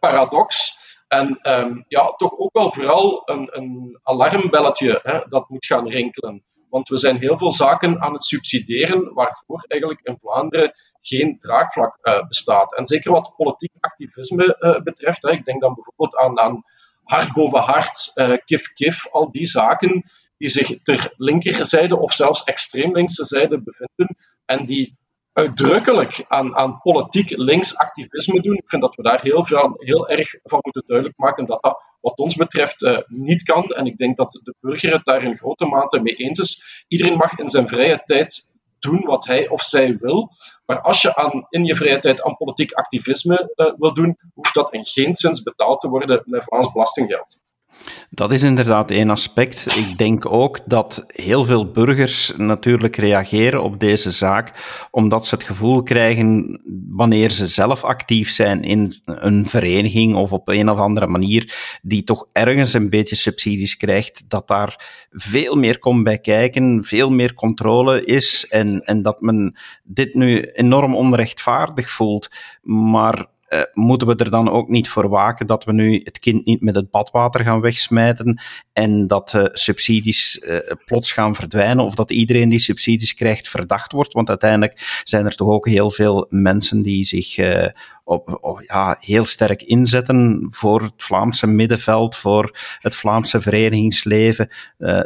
paradox. 0.01 0.77
En 1.09 1.39
um, 1.43 1.85
ja, 1.89 2.13
toch 2.17 2.39
ook 2.39 2.53
wel 2.53 2.73
vooral 2.73 3.23
een, 3.25 3.57
een 3.57 3.99
alarmbelletje 4.03 5.01
hè, 5.03 5.21
dat 5.29 5.49
moet 5.49 5.67
gaan 5.67 5.89
rinkelen. 5.89 6.45
Want 6.71 6.89
we 6.89 6.97
zijn 6.97 7.19
heel 7.19 7.39
veel 7.39 7.53
zaken 7.53 8.01
aan 8.01 8.13
het 8.13 8.25
subsidiëren 8.25 9.15
waarvoor 9.15 9.65
eigenlijk 9.67 10.01
in 10.03 10.19
Vlaanderen 10.21 10.73
geen 11.01 11.39
draagvlak 11.39 11.99
uh, 12.03 12.27
bestaat. 12.27 12.77
En 12.77 12.87
zeker 12.87 13.13
wat 13.13 13.35
politiek 13.37 13.73
activisme 13.81 14.57
uh, 14.61 14.83
betreft, 14.83 15.27
ik 15.27 15.45
denk 15.45 15.61
dan 15.61 15.75
bijvoorbeeld 15.75 16.17
aan, 16.17 16.39
aan 16.39 16.63
hart 17.03 17.33
boven 17.33 17.61
hart, 17.61 18.11
uh, 18.15 18.37
kif 18.45 18.73
kif, 18.73 19.09
al 19.11 19.31
die 19.31 19.47
zaken 19.47 20.05
die 20.37 20.49
zich 20.49 20.83
ter 20.83 21.15
linkerzijde 21.17 21.99
of 21.99 22.13
zelfs 22.13 22.45
extreem 22.45 22.93
linkse 22.93 23.25
zijde 23.25 23.63
bevinden 23.63 24.17
en 24.45 24.65
die 24.67 24.97
uitdrukkelijk 25.33 26.25
aan, 26.29 26.57
aan 26.57 26.81
politiek 26.81 27.37
links 27.37 27.77
activisme 27.77 28.41
doen. 28.41 28.57
Ik 28.57 28.69
vind 28.69 28.83
dat 28.83 28.95
we 28.95 29.03
daar 29.03 29.21
heel, 29.21 29.45
veel, 29.45 29.75
heel 29.79 30.09
erg 30.09 30.31
van 30.43 30.59
moeten 30.63 30.83
duidelijk 30.87 31.19
maken 31.19 31.47
dat 31.47 31.63
dat 31.63 31.83
wat 32.01 32.19
ons 32.19 32.35
betreft 32.35 32.83
uh, 32.83 32.99
niet 33.07 33.43
kan. 33.43 33.65
En 33.65 33.87
ik 33.87 33.97
denk 33.97 34.17
dat 34.17 34.33
de 34.43 34.55
burger 34.61 34.93
het 34.93 35.05
daar 35.05 35.23
in 35.23 35.37
grote 35.37 35.67
mate 35.67 36.01
mee 36.01 36.15
eens 36.15 36.39
is. 36.39 36.85
Iedereen 36.89 37.17
mag 37.17 37.39
in 37.39 37.49
zijn 37.49 37.69
vrije 37.69 38.03
tijd 38.05 38.51
doen 38.79 39.01
wat 39.05 39.27
hij 39.27 39.49
of 39.49 39.63
zij 39.63 39.97
wil. 39.97 40.31
Maar 40.67 40.81
als 40.81 41.03
je 41.03 41.17
aan, 41.17 41.47
in 41.49 41.65
je 41.65 41.77
vrije 41.77 41.99
tijd 41.99 42.23
aan 42.23 42.37
politiek 42.37 42.73
activisme 42.73 43.53
uh, 43.55 43.73
wil 43.77 43.95
doen, 43.95 44.19
hoeft 44.35 44.55
dat 44.55 44.73
in 44.73 44.85
geen 44.85 45.15
zins 45.15 45.43
betaald 45.43 45.81
te 45.81 45.89
worden 45.89 46.23
met 46.25 46.45
Vlaams 46.45 46.73
belastinggeld. 46.73 47.47
Dat 48.11 48.33
is 48.33 48.43
inderdaad 48.43 48.91
één 48.91 49.11
aspect. 49.11 49.77
Ik 49.77 49.99
denk 49.99 50.33
ook 50.33 50.61
dat 50.67 51.05
heel 51.07 51.45
veel 51.45 51.71
burgers 51.71 52.33
natuurlijk 52.37 52.97
reageren 52.97 53.63
op 53.63 53.81
deze 53.81 54.11
zaak, 54.11 54.53
omdat 54.91 55.27
ze 55.27 55.35
het 55.35 55.45
gevoel 55.45 55.83
krijgen, 55.83 56.61
wanneer 56.89 57.31
ze 57.31 57.47
zelf 57.47 57.85
actief 57.85 58.31
zijn 58.31 58.63
in 58.63 58.95
een 59.05 59.49
vereniging 59.49 60.15
of 60.15 60.33
op 60.33 60.49
een 60.49 60.71
of 60.71 60.79
andere 60.79 61.07
manier, 61.07 61.55
die 61.83 62.05
toch 62.05 62.29
ergens 62.33 62.73
een 62.73 62.91
beetje 62.91 63.17
subsidies 63.17 63.77
krijgt, 63.77 64.25
dat 64.29 64.49
daar 64.49 65.07
veel 65.11 65.55
meer 65.55 65.79
komt 65.79 66.05
bij 66.05 66.19
kijken, 66.19 66.85
veel 66.85 67.11
meer 67.11 67.35
controle 67.35 68.05
is 68.05 68.47
en, 68.49 68.85
en 68.85 69.03
dat 69.03 69.21
men 69.21 69.57
dit 69.83 70.15
nu 70.15 70.41
enorm 70.41 70.95
onrechtvaardig 70.95 71.91
voelt. 71.91 72.29
Maar 72.63 73.27
uh, 73.49 73.61
moeten 73.73 74.07
we 74.09 74.17
er 74.17 74.31
dan 74.31 74.51
ook 74.51 74.69
niet 74.69 74.89
voor 74.89 75.09
waken 75.09 75.47
dat 75.47 75.65
we 75.65 75.73
nu 75.73 76.01
het 76.05 76.19
kind 76.19 76.45
niet 76.45 76.61
met 76.61 76.75
het 76.75 76.91
badwater 76.91 77.41
gaan 77.41 77.61
wegsmijten 77.61 78.41
en 78.73 79.07
dat 79.07 79.33
uh, 79.33 79.45
subsidies 79.53 80.39
uh, 80.39 80.59
plots 80.85 81.13
gaan 81.13 81.35
verdwijnen 81.35 81.85
of 81.85 81.95
dat 81.95 82.11
iedereen 82.11 82.49
die 82.49 82.59
subsidies 82.59 83.15
krijgt 83.15 83.49
verdacht 83.49 83.93
wordt? 83.93 84.13
Want 84.13 84.29
uiteindelijk 84.29 85.01
zijn 85.05 85.25
er 85.25 85.37
toch 85.37 85.49
ook 85.49 85.69
heel 85.69 85.91
veel 85.91 86.27
mensen 86.31 86.83
die 86.83 87.05
zich 87.05 87.37
op, 88.05 88.39
op, 88.41 88.63
ja, 88.67 88.97
heel 89.01 89.25
sterk 89.25 89.63
inzetten 89.63 90.47
voor 90.51 90.83
het 90.83 90.93
Vlaamse 90.97 91.47
middenveld, 91.47 92.17
voor 92.17 92.59
het 92.79 92.95
Vlaamse 92.95 93.41
verenigingsleven. 93.41 94.49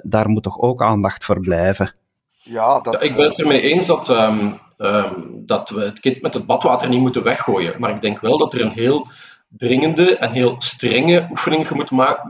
daar 0.03 0.29
moet 0.29 0.43
toch 0.43 0.59
ook 0.59 0.83
aandacht 0.83 1.25
voor 1.25 1.41
blijven? 1.41 1.95
Ja, 2.43 2.81
dat... 2.81 2.93
ja 2.93 3.01
ik 3.01 3.17
ben 3.17 3.29
het 3.29 3.41
ermee 3.41 3.61
eens 3.61 3.87
dat 3.87 4.09
um, 4.09 4.61
um, 4.79 5.43
dat 5.47 5.71
we 5.71 5.81
het 5.81 6.00
kind 6.00 6.23
met 6.23 6.35
het 6.35 6.47
badwater 6.47 6.88
niet 6.88 7.00
moeten 7.00 7.23
weggooien. 7.23 7.81
Maar 7.81 7.95
ik 7.95 8.00
denk 8.00 8.21
wel 8.21 8.38
dat 8.38 8.55
er 8.55 8.61
een 8.61 8.73
heel 8.73 9.09
dringende 9.49 10.17
en 10.17 10.33
heel 10.33 10.55
strenge 10.59 11.26
oefening 11.31 11.69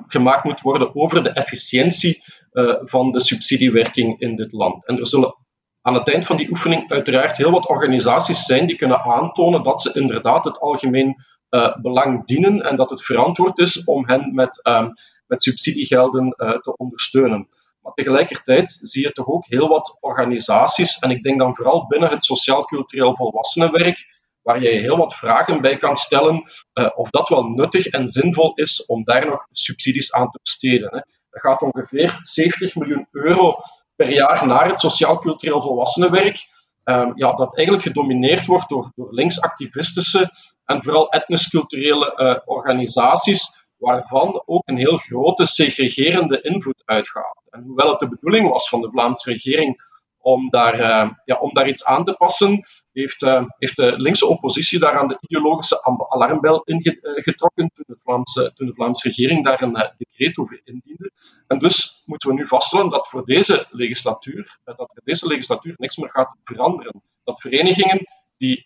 gemaakt 0.07 0.45
moet 0.45 0.61
worden 0.61 0.95
over 0.95 1.23
de 1.23 1.31
efficiëntie 1.31 2.23
uh, 2.53 2.75
van 2.81 3.11
de 3.11 3.21
subsidiewerking 3.21 4.21
in 4.21 4.37
dit 4.37 4.53
land. 4.53 4.87
En 4.87 4.99
er 4.99 5.07
zullen 5.07 5.37
aan 5.83 5.95
het 5.95 6.13
eind 6.13 6.27
van 6.27 6.37
die 6.37 6.51
oefening 6.51 6.91
uiteraard 6.91 7.37
heel 7.37 7.51
wat 7.51 7.69
organisaties 7.69 8.45
zijn 8.45 8.67
die 8.67 8.77
kunnen 8.77 9.03
aantonen 9.03 9.63
dat 9.63 9.81
ze 9.83 10.01
inderdaad 10.01 10.45
het 10.45 10.61
algemeen 10.61 11.17
uh, 11.51 11.77
belang 11.77 12.27
dienen 12.27 12.61
en 12.61 12.77
dat 12.77 12.91
het 12.91 13.03
verantwoord 13.03 13.59
is 13.59 13.85
om 13.85 14.09
hen 14.09 14.35
met, 14.35 14.61
um, 14.69 14.93
met 15.27 15.43
subsidiegelden 15.43 16.35
uh, 16.37 16.59
te 16.59 16.77
ondersteunen. 16.77 17.49
Maar 17.83 17.93
tegelijkertijd 17.93 18.79
zie 18.81 19.03
je 19.03 19.13
toch 19.13 19.27
ook 19.27 19.47
heel 19.47 19.69
wat 19.69 19.97
organisaties, 20.01 20.99
en 20.99 21.11
ik 21.11 21.23
denk 21.23 21.39
dan 21.39 21.57
vooral 21.57 21.87
binnen 21.87 22.11
het 22.11 22.25
sociaal-cultureel 22.25 23.17
volwassenenwerk, 23.17 24.07
waar 24.43 24.63
je 24.63 24.69
heel 24.69 24.97
wat 24.97 25.15
vragen 25.15 25.61
bij 25.61 25.77
kan 25.77 25.97
stellen 25.97 26.43
uh, 26.75 26.91
of 26.95 27.11
dat 27.11 27.29
wel 27.29 27.43
nuttig 27.43 27.87
en 27.87 28.09
zinvol 28.09 28.55
is 28.55 28.87
om 28.87 29.05
daar 29.05 29.27
nog 29.27 29.47
subsidies 29.51 30.13
aan 30.13 30.31
te 30.31 30.39
besteden. 30.43 30.89
Hè. 30.91 31.01
Dat 31.31 31.41
gaat 31.41 31.63
ongeveer 31.63 32.19
70 32.21 32.75
miljoen 32.75 33.07
euro 33.11 33.57
per 33.97 34.13
jaar 34.13 34.47
naar 34.47 34.69
het 34.69 34.81
sociaal-cultureel 34.81 35.63
volwassenenwerk, 35.63 36.47
um, 36.85 37.13
ja, 37.15 37.33
dat 37.33 37.57
eigenlijk 37.57 37.87
gedomineerd 37.87 38.47
wordt 38.47 38.69
door, 38.69 38.93
door 38.95 39.15
linksactivistische 39.15 40.31
en 40.65 40.83
vooral 40.83 41.11
etnisch-culturele 41.11 42.13
uh, 42.17 42.55
organisaties, 42.55 43.62
waarvan 43.83 44.43
ook 44.47 44.63
een 44.69 44.77
heel 44.77 44.97
grote 44.97 45.47
segregerende 45.47 46.41
invloed 46.41 46.83
uitgaat. 46.85 47.43
En 47.51 47.63
hoewel 47.63 47.91
het 47.91 47.99
de 47.99 48.09
bedoeling 48.09 48.49
was 48.49 48.69
van 48.69 48.81
de 48.81 48.91
Vlaamse 48.91 49.31
regering 49.31 49.91
om 50.19 50.51
daar, 50.51 50.81
uh, 50.81 51.11
ja, 51.25 51.37
om 51.39 51.53
daar 51.53 51.69
iets 51.69 51.85
aan 51.85 52.05
te 52.05 52.13
passen, 52.13 52.65
heeft, 52.93 53.23
uh, 53.23 53.45
heeft 53.59 53.77
de 53.77 54.01
linkse 54.01 54.27
oppositie 54.27 54.79
daar 54.79 54.99
aan 54.99 55.09
de 55.09 55.19
ideologische 55.21 55.85
alarmbel 56.09 56.63
ingetrokken 56.63 57.71
toen 57.75 57.85
de 57.87 57.97
Vlaamse, 58.03 58.53
toen 58.55 58.67
de 58.67 58.75
Vlaamse 58.75 59.09
regering 59.09 59.45
daar 59.45 59.63
een 59.63 59.77
uh, 59.77 59.89
decreet 59.97 60.39
over 60.39 60.61
indiende. 60.65 61.11
En 61.47 61.59
dus 61.59 62.03
moeten 62.07 62.29
we 62.29 62.35
nu 62.35 62.47
vaststellen 62.47 62.91
dat 62.91 63.09
voor 63.09 63.25
deze 63.25 63.67
legislatuur, 63.71 64.59
dat 64.65 64.77
voor 64.77 65.01
deze 65.05 65.27
legislatuur 65.27 65.75
niks 65.77 65.97
meer 65.97 66.11
gaat 66.11 66.37
veranderen. 66.45 67.03
Dat 67.25 67.41
verenigingen 67.41 68.07
die 68.37 68.63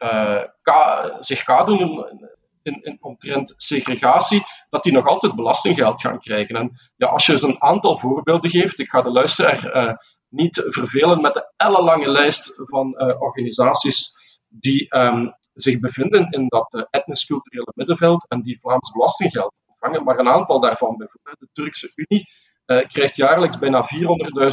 zich 1.19 1.43
kaderen 1.43 2.36
in, 2.67 2.99
omtrent 3.01 3.55
segregatie, 3.57 4.43
dat 4.69 4.83
die 4.83 4.93
nog 4.93 5.07
altijd 5.07 5.35
belastinggeld 5.35 6.01
gaan 6.01 6.21
krijgen. 6.21 6.57
En 6.57 6.71
ja, 6.97 7.07
als 7.07 7.27
je 7.27 7.33
eens 7.33 7.43
een 7.43 7.63
aantal 7.63 7.99
voorbeelden 7.99 8.51
geeft, 8.51 8.79
ik 8.79 8.91
ga 8.91 9.03
de 9.03 9.11
luisteraar 9.11 9.77
uh, 9.77 9.93
niet 10.29 10.65
vervelen 10.69 11.21
met 11.21 11.35
de 11.35 11.53
ellenlange 11.57 12.09
lijst 12.09 12.53
van 12.57 12.95
uh, 12.97 13.21
organisaties 13.23 14.15
die 14.49 14.97
um, 14.97 15.35
zich 15.53 15.81
bevinden 15.81 16.31
in 16.31 16.49
dat 16.49 16.75
uh, 16.75 16.83
etnisch-culturele 16.91 17.73
middenveld 17.75 18.29
en 18.29 18.43
die 18.43 18.59
Vlaams 18.61 18.93
belastinggeld 18.93 19.55
ontvangen. 19.67 20.05
Maar 20.05 20.19
een 20.19 20.29
aantal 20.29 20.61
daarvan, 20.61 20.97
bijvoorbeeld 20.97 21.39
de 21.39 21.49
Turkse 21.53 21.93
Unie, 21.95 22.29
krijgt 22.67 23.17
jaarlijks 23.17 23.59
bijna 23.59 23.89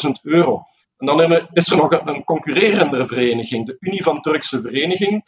400.000 0.05 0.11
euro. 0.21 0.63
En 0.97 1.05
dan 1.05 1.47
is 1.51 1.69
er 1.69 1.77
nog 1.77 1.91
een, 1.91 2.07
een 2.07 2.23
concurrerende 2.23 3.07
vereniging, 3.07 3.65
de 3.65 3.77
Unie 3.79 4.03
van 4.03 4.21
Turkse 4.21 4.61
Vereniging, 4.61 5.23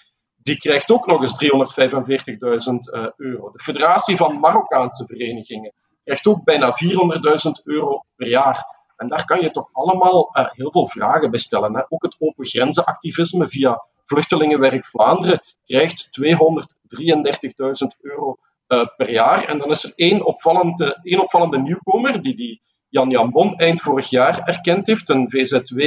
die 0.46 0.58
krijgt 0.58 0.92
ook 0.92 1.06
nog 1.06 1.22
eens 1.22 1.44
345.000 1.44 2.94
uh, 2.94 3.08
euro. 3.18 3.52
De 3.52 3.60
Federatie 3.60 4.16
van 4.16 4.40
Marokkaanse 4.40 5.06
Verenigingen 5.06 5.74
krijgt 6.04 6.28
ook 6.28 6.44
bijna 6.44 6.74
400.000 6.74 7.64
euro 7.64 8.06
per 8.16 8.28
jaar. 8.28 8.66
En 8.98 9.08
daar 9.08 9.26
kan 9.26 9.42
je 9.42 9.52
toch 9.52 9.70
allemaal 9.72 10.30
uh, 10.34 10.46
heel 10.52 10.72
veel 10.72 10.88
vragen 10.88 11.30
bij 11.30 11.40
stellen. 11.40 11.76
Hè. 11.76 11.82
Ook 11.90 12.04
het 12.04 12.16
open 12.20 12.46
grenzenactivisme 12.46 13.48
via 13.48 13.86
Vluchtelingenwerk 14.04 14.86
Vlaanderen 14.86 15.42
krijgt 15.66 16.10
233.000 16.22 18.02
euro 18.02 18.38
uh, 18.68 18.86
per 18.98 19.12
jaar. 19.12 19.44
En 19.44 19.58
dan 19.58 19.70
is 19.70 19.84
er 19.84 19.94
één 19.96 20.26
opvallende, 20.26 21.00
één 21.04 21.22
opvallende 21.22 21.60
nieuwkomer, 21.60 22.22
die, 22.22 22.36
die 22.36 22.62
Jan 22.90 23.10
Jan 23.10 23.30
Bon 23.30 23.56
eind 23.56 23.82
vorig 23.82 24.10
jaar 24.10 24.40
erkend 24.40 24.88
heeft, 24.88 25.10
een 25.10 25.30
VZW 25.30 25.80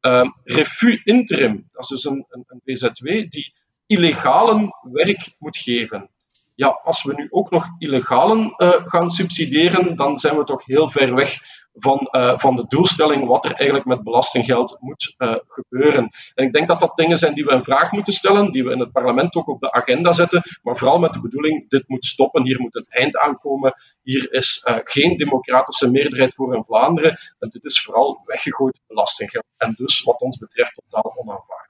uh, 0.00 0.30
Refu 0.44 1.00
Interim. 1.04 1.68
Dat 1.72 1.82
is 1.82 1.88
dus 1.88 2.04
een, 2.04 2.26
een, 2.28 2.44
een 2.46 2.60
VZW 2.64 3.06
die 3.06 3.52
illegalen 3.86 4.74
werk 4.92 5.34
moet 5.38 5.56
geven. 5.56 6.08
Ja, 6.56 6.68
als 6.68 7.02
we 7.02 7.14
nu 7.14 7.26
ook 7.30 7.50
nog 7.50 7.68
illegalen 7.78 8.54
uh, 8.56 8.70
gaan 8.84 9.10
subsidiëren, 9.10 9.96
dan 9.96 10.18
zijn 10.18 10.36
we 10.36 10.44
toch 10.44 10.64
heel 10.64 10.90
ver 10.90 11.14
weg 11.14 11.38
van, 11.74 12.08
uh, 12.10 12.38
van 12.38 12.56
de 12.56 12.64
doelstelling 12.68 13.26
wat 13.26 13.44
er 13.44 13.52
eigenlijk 13.52 13.88
met 13.88 14.02
belastinggeld 14.02 14.76
moet 14.80 15.14
uh, 15.18 15.34
gebeuren. 15.48 16.10
En 16.34 16.44
ik 16.44 16.52
denk 16.52 16.68
dat 16.68 16.80
dat 16.80 16.96
dingen 16.96 17.18
zijn 17.18 17.34
die 17.34 17.44
we 17.44 17.52
een 17.52 17.64
vraag 17.64 17.92
moeten 17.92 18.12
stellen, 18.12 18.52
die 18.52 18.64
we 18.64 18.72
in 18.72 18.80
het 18.80 18.92
parlement 18.92 19.34
ook 19.34 19.48
op 19.48 19.60
de 19.60 19.72
agenda 19.72 20.12
zetten, 20.12 20.42
maar 20.62 20.76
vooral 20.76 20.98
met 20.98 21.12
de 21.12 21.20
bedoeling, 21.20 21.68
dit 21.68 21.88
moet 21.88 22.04
stoppen, 22.04 22.44
hier 22.44 22.60
moet 22.60 22.76
een 22.76 22.86
eind 22.88 23.18
aankomen, 23.18 23.74
hier 24.02 24.32
is 24.32 24.60
geen 24.84 25.16
democratische 25.16 25.90
meerderheid 25.90 26.34
voor 26.34 26.54
in 26.54 26.64
Vlaanderen, 26.64 27.18
en 27.38 27.48
dit 27.48 27.64
is 27.64 27.82
vooral 27.82 28.22
weggegooid 28.24 28.80
belastinggeld. 28.86 29.44
En 29.56 29.74
dus, 29.76 30.02
wat 30.02 30.20
ons 30.20 30.38
betreft, 30.38 30.74
totaal 30.74 31.12
onaanvaardbaar. 31.16 31.63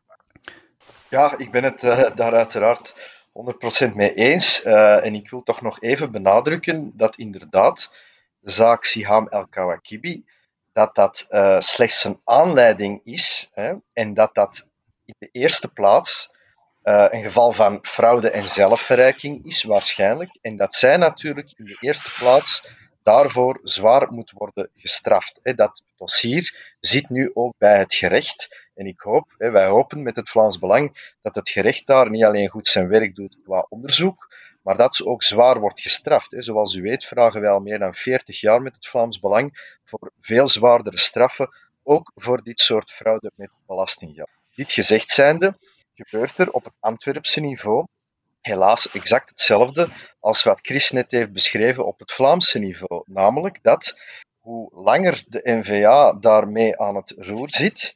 Ja, 1.09 1.39
ik 1.39 1.51
ben 1.51 1.65
het 1.65 1.83
uh, 1.83 2.11
daar 2.15 2.35
uiteraard 2.35 2.95
100% 3.89 3.95
mee 3.95 4.15
eens. 4.15 4.65
Uh, 4.65 5.05
en 5.05 5.15
ik 5.15 5.31
wil 5.31 5.43
toch 5.43 5.61
nog 5.61 5.81
even 5.81 6.11
benadrukken 6.11 6.93
dat 6.95 7.17
inderdaad 7.17 7.93
de 8.39 8.51
zaak 8.51 8.85
Siham 8.85 9.29
El-Kawakibi, 9.29 10.25
dat 10.73 10.95
dat 10.95 11.27
uh, 11.29 11.61
slechts 11.61 12.05
een 12.05 12.21
aanleiding 12.25 13.01
is 13.05 13.51
hè, 13.53 13.75
en 13.93 14.15
dat 14.15 14.35
dat 14.35 14.67
in 15.05 15.15
de 15.19 15.29
eerste 15.33 15.69
plaats 15.69 16.33
een 16.83 17.23
geval 17.23 17.53
van 17.53 17.79
fraude 17.83 18.31
en 18.31 18.49
zelfverrijking 18.49 19.45
is, 19.45 19.63
waarschijnlijk. 19.63 20.39
En 20.41 20.57
dat 20.57 20.75
zij 20.75 20.97
natuurlijk 20.97 21.53
in 21.57 21.65
de 21.65 21.77
eerste 21.81 22.11
plaats 22.19 22.69
daarvoor 23.05 23.61
zwaar 23.63 24.13
moet 24.13 24.31
worden 24.31 24.71
gestraft. 24.75 25.39
Hè. 25.43 25.55
Dat 25.55 25.83
dossier 25.97 26.75
zit 26.81 27.09
nu 27.09 27.31
ook 27.35 27.55
bij 27.59 27.79
het 27.79 27.95
gerecht. 27.95 28.64
En 28.75 28.87
ik 28.87 29.01
hoop, 29.01 29.35
wij 29.37 29.67
hopen 29.67 30.03
met 30.03 30.17
het 30.17 30.29
Vlaams 30.29 30.59
Belang, 30.59 31.15
dat 31.21 31.35
het 31.35 31.51
gerecht 31.51 31.87
daar 31.87 32.11
niet 32.11 32.25
alleen 32.25 32.49
goed 32.49 32.67
zijn 32.67 32.89
werk 32.89 33.15
doet 33.15 33.39
qua 33.45 33.67
onderzoek, 33.69 34.35
maar 34.63 34.77
dat 34.77 34.95
ze 34.95 35.07
ook 35.07 35.23
zwaar 35.23 35.61
wordt 35.61 35.81
gestraft. 35.81 36.35
Zoals 36.39 36.75
u 36.75 36.83
weet 36.83 37.05
vragen 37.05 37.41
wij 37.41 37.51
al 37.51 37.61
meer 37.61 37.79
dan 37.79 37.95
40 37.95 38.41
jaar 38.41 38.63
met 38.63 38.75
het 38.75 38.87
Vlaams 38.87 39.21
Belang 39.21 39.77
voor 39.85 40.13
veel 40.21 40.49
zwaardere 40.49 40.99
straffen, 40.99 41.55
ook 41.83 42.13
voor 42.15 42.43
dit 42.43 42.61
soort 42.61 42.91
fraude 42.91 43.31
met 43.35 43.51
belastinggeld. 43.67 44.29
Dit 44.55 44.73
gezegd 44.73 45.09
zijnde, 45.09 45.59
gebeurt 45.95 46.39
er 46.39 46.51
op 46.51 46.65
het 46.65 46.75
Antwerpse 46.81 47.41
niveau 47.41 47.87
helaas 48.41 48.91
exact 48.91 49.29
hetzelfde 49.29 49.89
als 50.21 50.43
wat 50.43 50.59
Chris 50.63 50.91
net 50.91 51.11
heeft 51.11 51.33
beschreven 51.33 51.87
op 51.87 51.99
het 51.99 52.13
Vlaamse 52.13 52.59
niveau. 52.59 53.03
Namelijk 53.07 53.59
dat 53.63 53.99
hoe 54.41 54.71
langer 54.75 55.25
de 55.29 55.41
NVA 55.45 56.13
daarmee 56.13 56.79
aan 56.79 56.97
het 56.97 57.15
roer 57.17 57.51
zit, 57.51 57.95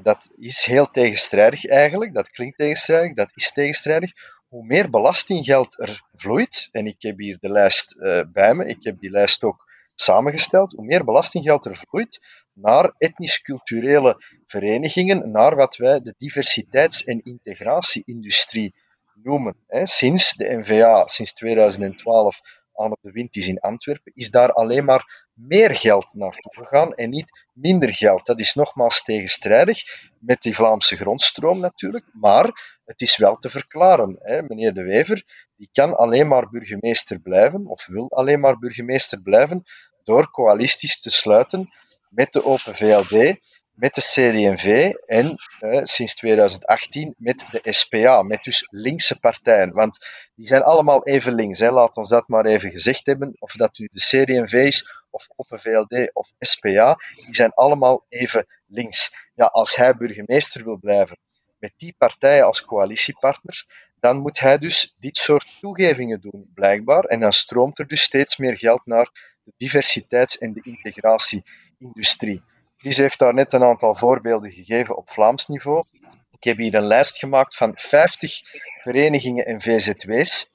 dat 0.00 0.28
is 0.38 0.64
heel 0.64 0.90
tegenstrijdig 0.90 1.66
eigenlijk, 1.66 2.14
dat 2.14 2.30
klinkt 2.30 2.58
tegenstrijdig, 2.58 3.14
dat 3.14 3.30
is 3.34 3.52
tegenstrijdig. 3.52 4.12
Hoe 4.48 4.64
meer 4.64 4.90
belastinggeld 4.90 5.80
er 5.80 6.02
vloeit, 6.14 6.68
en 6.72 6.86
ik 6.86 7.02
heb 7.02 7.18
hier 7.18 7.38
de 7.40 7.48
lijst 7.48 7.96
uh, 7.98 8.20
bij 8.32 8.54
me, 8.54 8.66
ik 8.66 8.84
heb 8.84 9.00
die 9.00 9.10
lijst 9.10 9.44
ook 9.44 9.70
samengesteld, 9.94 10.72
hoe 10.72 10.84
meer 10.84 11.04
belastinggeld 11.04 11.66
er 11.66 11.76
vloeit 11.76 12.20
naar 12.52 12.94
etnisch-culturele 12.98 14.24
verenigingen, 14.46 15.30
naar 15.30 15.56
wat 15.56 15.76
wij 15.76 16.00
de 16.00 16.14
diversiteits- 16.18 17.04
en 17.04 17.22
integratie-industrie 17.22 18.74
noemen. 19.14 19.56
Sinds 19.82 20.32
de 20.32 20.56
NVA, 20.56 21.06
sinds 21.06 21.32
2012, 21.32 22.40
aan 22.74 22.96
de 23.00 23.10
wind 23.10 23.36
is 23.36 23.48
in 23.48 23.60
Antwerpen, 23.60 24.12
is 24.14 24.30
daar 24.30 24.52
alleen 24.52 24.84
maar 24.84 25.28
meer 25.34 25.76
geld 25.76 26.14
naartoe 26.14 26.54
gegaan 26.54 26.94
en 26.94 27.10
niet 27.10 27.30
minder 27.52 27.94
geld. 27.94 28.26
Dat 28.26 28.40
is 28.40 28.54
nogmaals 28.54 29.04
tegenstrijdig 29.04 29.82
met 30.18 30.42
die 30.42 30.54
Vlaamse 30.54 30.96
grondstroom 30.96 31.60
natuurlijk, 31.60 32.04
maar 32.12 32.78
het 32.84 33.00
is 33.00 33.16
wel 33.16 33.36
te 33.36 33.50
verklaren. 33.50 34.18
Hè. 34.20 34.42
Meneer 34.42 34.74
De 34.74 34.82
Wever 34.82 35.50
die 35.56 35.68
kan 35.72 35.96
alleen 35.96 36.28
maar 36.28 36.48
burgemeester 36.48 37.20
blijven, 37.20 37.66
of 37.66 37.86
wil 37.86 38.10
alleen 38.10 38.40
maar 38.40 38.58
burgemeester 38.58 39.20
blijven, 39.20 39.62
door 40.04 40.30
coalities 40.30 41.00
te 41.00 41.10
sluiten 41.10 41.68
met 42.08 42.32
de 42.32 42.44
Open 42.44 42.74
VLD 42.74 43.36
met 43.82 43.94
de 43.94 44.00
CD&V 44.00 44.92
en 45.06 45.36
eh, 45.60 45.80
sinds 45.84 46.14
2018 46.14 47.14
met 47.18 47.44
de 47.50 47.72
SPA, 47.72 48.22
met 48.22 48.44
dus 48.44 48.66
linkse 48.70 49.18
partijen. 49.18 49.72
Want 49.72 49.98
die 50.34 50.46
zijn 50.46 50.62
allemaal 50.62 51.06
even 51.06 51.34
links, 51.34 51.58
hè. 51.58 51.70
laat 51.70 51.96
ons 51.96 52.08
dat 52.08 52.28
maar 52.28 52.44
even 52.44 52.70
gezegd 52.70 53.06
hebben. 53.06 53.36
Of 53.38 53.52
dat 53.52 53.78
u 53.78 53.88
de 53.92 54.00
CD&V 54.00 54.52
is, 54.52 54.90
of 55.10 55.28
Open 55.36 55.60
VLD 55.60 56.10
of 56.12 56.32
SPA, 56.38 56.96
die 57.14 57.34
zijn 57.34 57.52
allemaal 57.52 58.04
even 58.08 58.46
links. 58.66 59.14
Ja, 59.34 59.46
als 59.46 59.76
hij 59.76 59.94
burgemeester 59.96 60.64
wil 60.64 60.76
blijven 60.76 61.18
met 61.58 61.72
die 61.76 61.94
partijen 61.98 62.44
als 62.44 62.64
coalitiepartner, 62.64 63.66
dan 64.00 64.18
moet 64.18 64.38
hij 64.38 64.58
dus 64.58 64.94
dit 64.98 65.16
soort 65.16 65.56
toegevingen 65.60 66.20
doen, 66.20 66.50
blijkbaar. 66.54 67.04
En 67.04 67.20
dan 67.20 67.32
stroomt 67.32 67.78
er 67.78 67.86
dus 67.86 68.02
steeds 68.02 68.36
meer 68.36 68.58
geld 68.58 68.86
naar 68.86 69.38
de 69.44 69.52
diversiteits- 69.56 70.38
en 70.38 70.52
de 70.52 70.60
integratieindustrie. 70.62 72.42
Chris 72.82 72.96
heeft 72.96 73.18
daar 73.18 73.34
net 73.34 73.52
een 73.52 73.62
aantal 73.62 73.94
voorbeelden 73.94 74.50
gegeven 74.50 74.96
op 74.96 75.10
Vlaams 75.10 75.46
niveau. 75.48 75.84
Ik 76.30 76.44
heb 76.44 76.56
hier 76.56 76.74
een 76.74 76.86
lijst 76.86 77.18
gemaakt 77.18 77.56
van 77.56 77.72
50 77.74 78.40
verenigingen 78.80 79.46
en 79.46 79.60
VZW's 79.60 80.52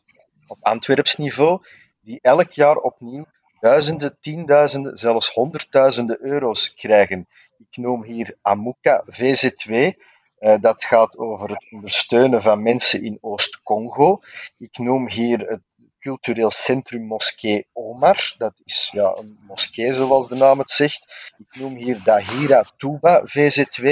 op 0.48 0.58
Antwerps 0.62 1.16
niveau, 1.16 1.62
die 2.02 2.20
elk 2.22 2.52
jaar 2.52 2.76
opnieuw 2.76 3.26
duizenden, 3.60 4.18
tienduizenden, 4.20 4.98
zelfs 4.98 5.30
honderdduizenden 5.30 6.18
euro's 6.22 6.74
krijgen. 6.74 7.28
Ik 7.58 7.78
noem 7.78 8.04
hier 8.04 8.38
Amuka 8.42 9.04
VZW. 9.06 9.72
Uh, 9.72 10.56
dat 10.60 10.84
gaat 10.84 11.18
over 11.18 11.50
het 11.50 11.68
ondersteunen 11.72 12.42
van 12.42 12.64
mensen 12.64 13.04
in 13.04 13.18
Oost-Congo. 13.22 14.20
Ik 14.58 14.78
noem 14.78 15.10
hier 15.10 15.40
het 15.40 15.62
cultureel 16.08 16.52
centrum 16.52 17.04
Moskee 17.06 17.68
Omar. 17.74 18.36
Dat 18.38 18.62
is 18.64 18.90
ja, 18.92 19.16
een 19.16 19.38
moskee, 19.48 19.94
zoals 19.94 20.28
de 20.28 20.36
naam 20.36 20.60
het 20.60 20.70
zegt. 20.70 21.34
Ik 21.38 21.60
noem 21.60 21.76
hier 21.76 22.04
Dahira 22.04 22.66
Touba 22.78 23.22
VZW. 23.26 23.86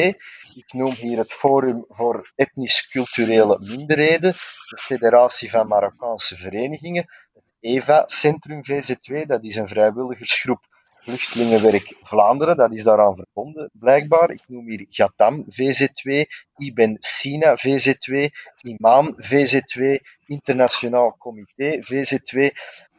Ik 0.56 0.74
noem 0.74 0.92
hier 0.94 1.18
het 1.18 1.34
Forum 1.34 1.86
voor 1.90 2.32
Etnisch-Culturele 2.36 3.60
Minderheden, 3.60 4.32
de 4.70 4.78
Federatie 4.78 5.50
van 5.50 5.68
Marokkaanse 5.68 6.36
Verenigingen, 6.36 7.06
het 7.34 7.44
EVA 7.60 8.04
Centrum 8.06 8.66
VZW, 8.66 9.28
dat 9.28 9.44
is 9.44 9.56
een 9.56 9.68
vrijwilligersgroep 9.68 10.75
Vluchtelingenwerk 11.06 11.98
Vlaanderen, 12.02 12.58
dat 12.58 12.74
is 12.74 12.84
daaraan 12.84 13.16
verbonden, 13.16 13.70
blijkbaar. 13.74 14.30
Ik 14.32 14.44
noem 14.48 14.68
hier 14.68 14.86
Gatam 14.90 15.46
VZ2, 15.50 16.26
Iben 16.58 16.98
Sina 17.00 17.58
VZ2, 17.58 18.32
Imam 18.62 19.16
VZ2, 19.16 19.82
Internationaal 20.26 21.16
Comité 21.18 21.84
VZ2, 21.84 22.58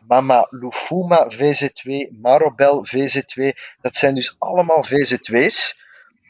Mama 0.09 0.47
Lufuma 0.51 1.31
VZ2, 1.31 2.11
Marobel 2.21 2.87
VZ2. 2.87 3.59
Dat 3.81 3.95
zijn 3.95 4.15
dus 4.15 4.37
allemaal 4.39 4.85
VZ2's 4.85 5.83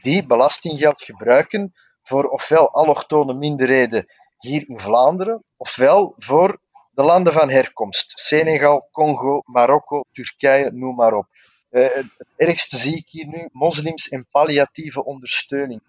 die 0.02 0.26
belastinggeld 0.26 1.02
gebruiken 1.02 1.74
voor 2.02 2.24
ofwel 2.24 2.72
allochtone 2.72 3.34
minderheden 3.34 4.06
hier 4.38 4.68
in 4.68 4.80
Vlaanderen, 4.80 5.44
ofwel 5.56 6.14
voor 6.16 6.60
de 6.90 7.02
landen 7.02 7.32
van 7.32 7.50
herkomst. 7.50 8.18
Senegal, 8.18 8.88
Congo, 8.92 9.42
Marokko, 9.44 10.04
Turkije, 10.12 10.70
noem 10.72 10.94
maar 10.94 11.14
op. 11.14 11.34
Uh, 11.70 11.94
het, 11.94 12.26
ergste 12.36 12.76
zie 12.76 12.96
ik 12.96 13.08
hier 13.08 13.26
nu, 13.26 13.48
moslims 13.52 14.08
en 14.08 14.26
palliatieve 14.30 15.04
ondersteuning. 15.04 15.80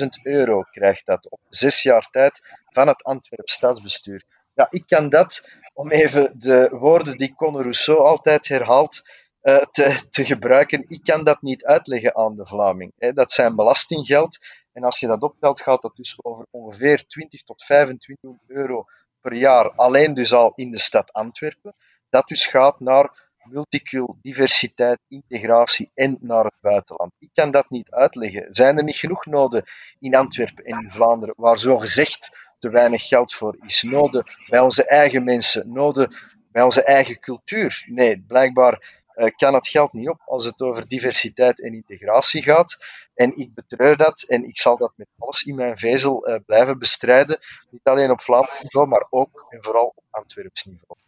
880.000 0.00 0.06
euro 0.22 0.62
krijgt 0.62 1.06
dat 1.06 1.28
op 1.28 1.40
zes 1.48 1.82
jaar 1.82 2.08
tijd 2.10 2.40
van 2.68 2.88
het 2.88 3.02
Antwerp 3.02 3.48
Stadsbestuur. 3.48 4.24
Ja, 4.54 4.66
ik 4.70 4.84
kan 4.86 5.08
dat, 5.08 5.48
om 5.72 5.90
even 5.90 6.38
de 6.38 6.68
woorden 6.72 7.16
die 7.16 7.34
Conor 7.34 7.62
Rousseau 7.62 8.00
altijd 8.00 8.48
herhaalt, 8.48 9.02
uh, 9.42 9.56
te, 9.56 10.00
te, 10.10 10.24
gebruiken. 10.24 10.84
Ik 10.88 11.00
kan 11.04 11.24
dat 11.24 11.42
niet 11.42 11.64
uitleggen 11.64 12.16
aan 12.16 12.36
de 12.36 12.46
Vlaming. 12.46 12.92
Hè. 12.98 13.12
Dat 13.12 13.32
zijn 13.32 13.56
belastinggeld. 13.56 14.38
En 14.72 14.84
als 14.84 15.00
je 15.00 15.06
dat 15.06 15.22
optelt, 15.22 15.60
gaat 15.60 15.82
dat 15.82 15.96
dus 15.96 16.18
over 16.22 16.46
ongeveer 16.50 17.06
20 17.06 17.42
tot 17.42 17.64
25 17.64 18.40
euro 18.46 18.84
per 19.20 19.34
jaar. 19.34 19.70
Alleen 19.70 20.14
dus 20.14 20.32
al 20.32 20.52
in 20.54 20.70
de 20.70 20.78
stad 20.78 21.12
Antwerpen. 21.12 21.74
Dat 22.10 22.28
dus 22.28 22.46
gaat 22.46 22.80
naar 22.80 23.27
multicul, 23.50 24.18
diversiteit, 24.22 24.98
integratie 25.08 25.90
en 25.94 26.18
naar 26.20 26.44
het 26.44 26.60
buitenland. 26.60 27.12
Ik 27.18 27.30
kan 27.34 27.50
dat 27.50 27.70
niet 27.70 27.90
uitleggen. 27.90 28.46
Zijn 28.48 28.76
er 28.76 28.84
niet 28.84 28.96
genoeg 28.96 29.26
noden 29.26 29.64
in 29.98 30.14
Antwerpen 30.14 30.64
en 30.64 30.78
in 30.82 30.90
Vlaanderen 30.90 31.34
waar 31.36 31.58
zo 31.58 31.78
gezegd 31.78 32.36
te 32.58 32.70
weinig 32.70 33.08
geld 33.08 33.34
voor 33.34 33.56
is? 33.66 33.82
Noden 33.82 34.24
bij 34.48 34.60
onze 34.60 34.84
eigen 34.84 35.24
mensen, 35.24 35.72
noden 35.72 36.14
bij 36.52 36.62
onze 36.62 36.82
eigen 36.82 37.20
cultuur? 37.20 37.84
Nee, 37.86 38.24
blijkbaar 38.26 38.98
uh, 39.18 39.26
kan 39.36 39.54
het 39.54 39.68
geld 39.68 39.92
niet 39.92 40.08
op 40.08 40.20
als 40.24 40.44
het 40.44 40.60
over 40.60 40.88
diversiteit 40.88 41.62
en 41.62 41.72
integratie 41.74 42.42
gaat. 42.42 42.76
En 43.14 43.36
ik 43.36 43.54
betreur 43.54 43.96
dat 43.96 44.22
en 44.22 44.44
ik 44.44 44.58
zal 44.58 44.76
dat 44.76 44.92
met 44.96 45.08
alles 45.18 45.42
in 45.42 45.54
mijn 45.54 45.78
vezel 45.78 46.28
uh, 46.28 46.36
blijven 46.46 46.78
bestrijden. 46.78 47.38
Niet 47.70 47.84
alleen 47.84 48.10
op 48.10 48.20
Vlaams 48.20 48.62
niveau, 48.62 48.88
maar 48.88 49.06
ook 49.10 49.46
en 49.48 49.62
vooral 49.62 49.92
op 49.96 50.04
Antwerps 50.10 50.64
niveau. 50.64 51.07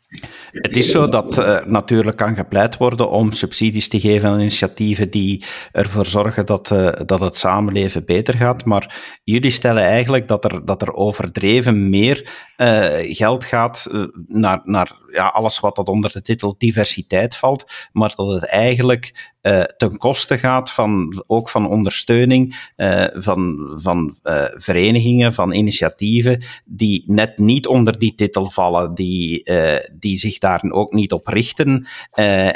Het 0.51 0.77
is 0.77 0.91
zo 0.91 1.09
dat 1.09 1.39
uh, 1.39 1.59
natuurlijk 1.65 2.17
kan 2.17 2.35
gepleit 2.35 2.77
worden 2.77 3.11
om 3.11 3.33
subsidies 3.33 3.89
te 3.89 4.01
geven 4.01 4.29
aan 4.29 4.41
initiatieven 4.41 5.11
die 5.11 5.45
ervoor 5.73 6.07
zorgen 6.07 6.47
dat, 6.47 6.71
uh, 6.71 6.93
dat 7.07 7.21
het 7.21 7.37
samenleven 7.37 8.05
beter 8.05 8.35
gaat. 8.35 8.65
Maar 8.65 9.19
jullie 9.25 9.51
stellen 9.51 9.83
eigenlijk 9.83 10.29
dat 10.29 10.45
er, 10.45 10.65
dat 10.65 10.83
er 10.83 10.93
overdreven 10.93 11.89
meer 11.89 12.31
uh, 12.57 13.15
geld 13.15 13.45
gaat 13.45 13.87
naar, 14.27 14.61
naar 14.65 14.97
ja, 15.13 15.27
alles 15.27 15.61
wat 15.61 15.77
dat 15.77 15.89
onder 15.89 16.13
de 16.13 16.23
titel 16.23 16.55
diversiteit 16.59 17.37
valt, 17.37 17.73
maar 17.93 18.13
dat 18.15 18.29
het 18.29 18.45
eigenlijk 18.45 19.33
uh, 19.43 19.63
ten 19.63 19.97
koste 19.99 20.39
gaat 20.39 20.71
van, 20.71 21.23
ook 21.27 21.49
van 21.49 21.69
ondersteuning 21.69 22.71
uh, 22.77 23.05
van, 23.13 23.73
van 23.75 24.17
uh, 24.25 24.45
verenigingen, 24.55 25.35
van 25.35 25.53
initiatieven 25.53 26.43
die 26.65 27.05
net 27.07 27.39
niet 27.39 27.67
onder 27.67 27.99
die 27.99 28.15
titel 28.15 28.51
vallen, 28.51 28.95
die, 28.95 29.51
die 29.93 30.19
zich 30.19 30.39
daar 30.39 30.63
ook 30.71 30.93
niet 30.93 31.13
op 31.13 31.27
richten 31.27 31.87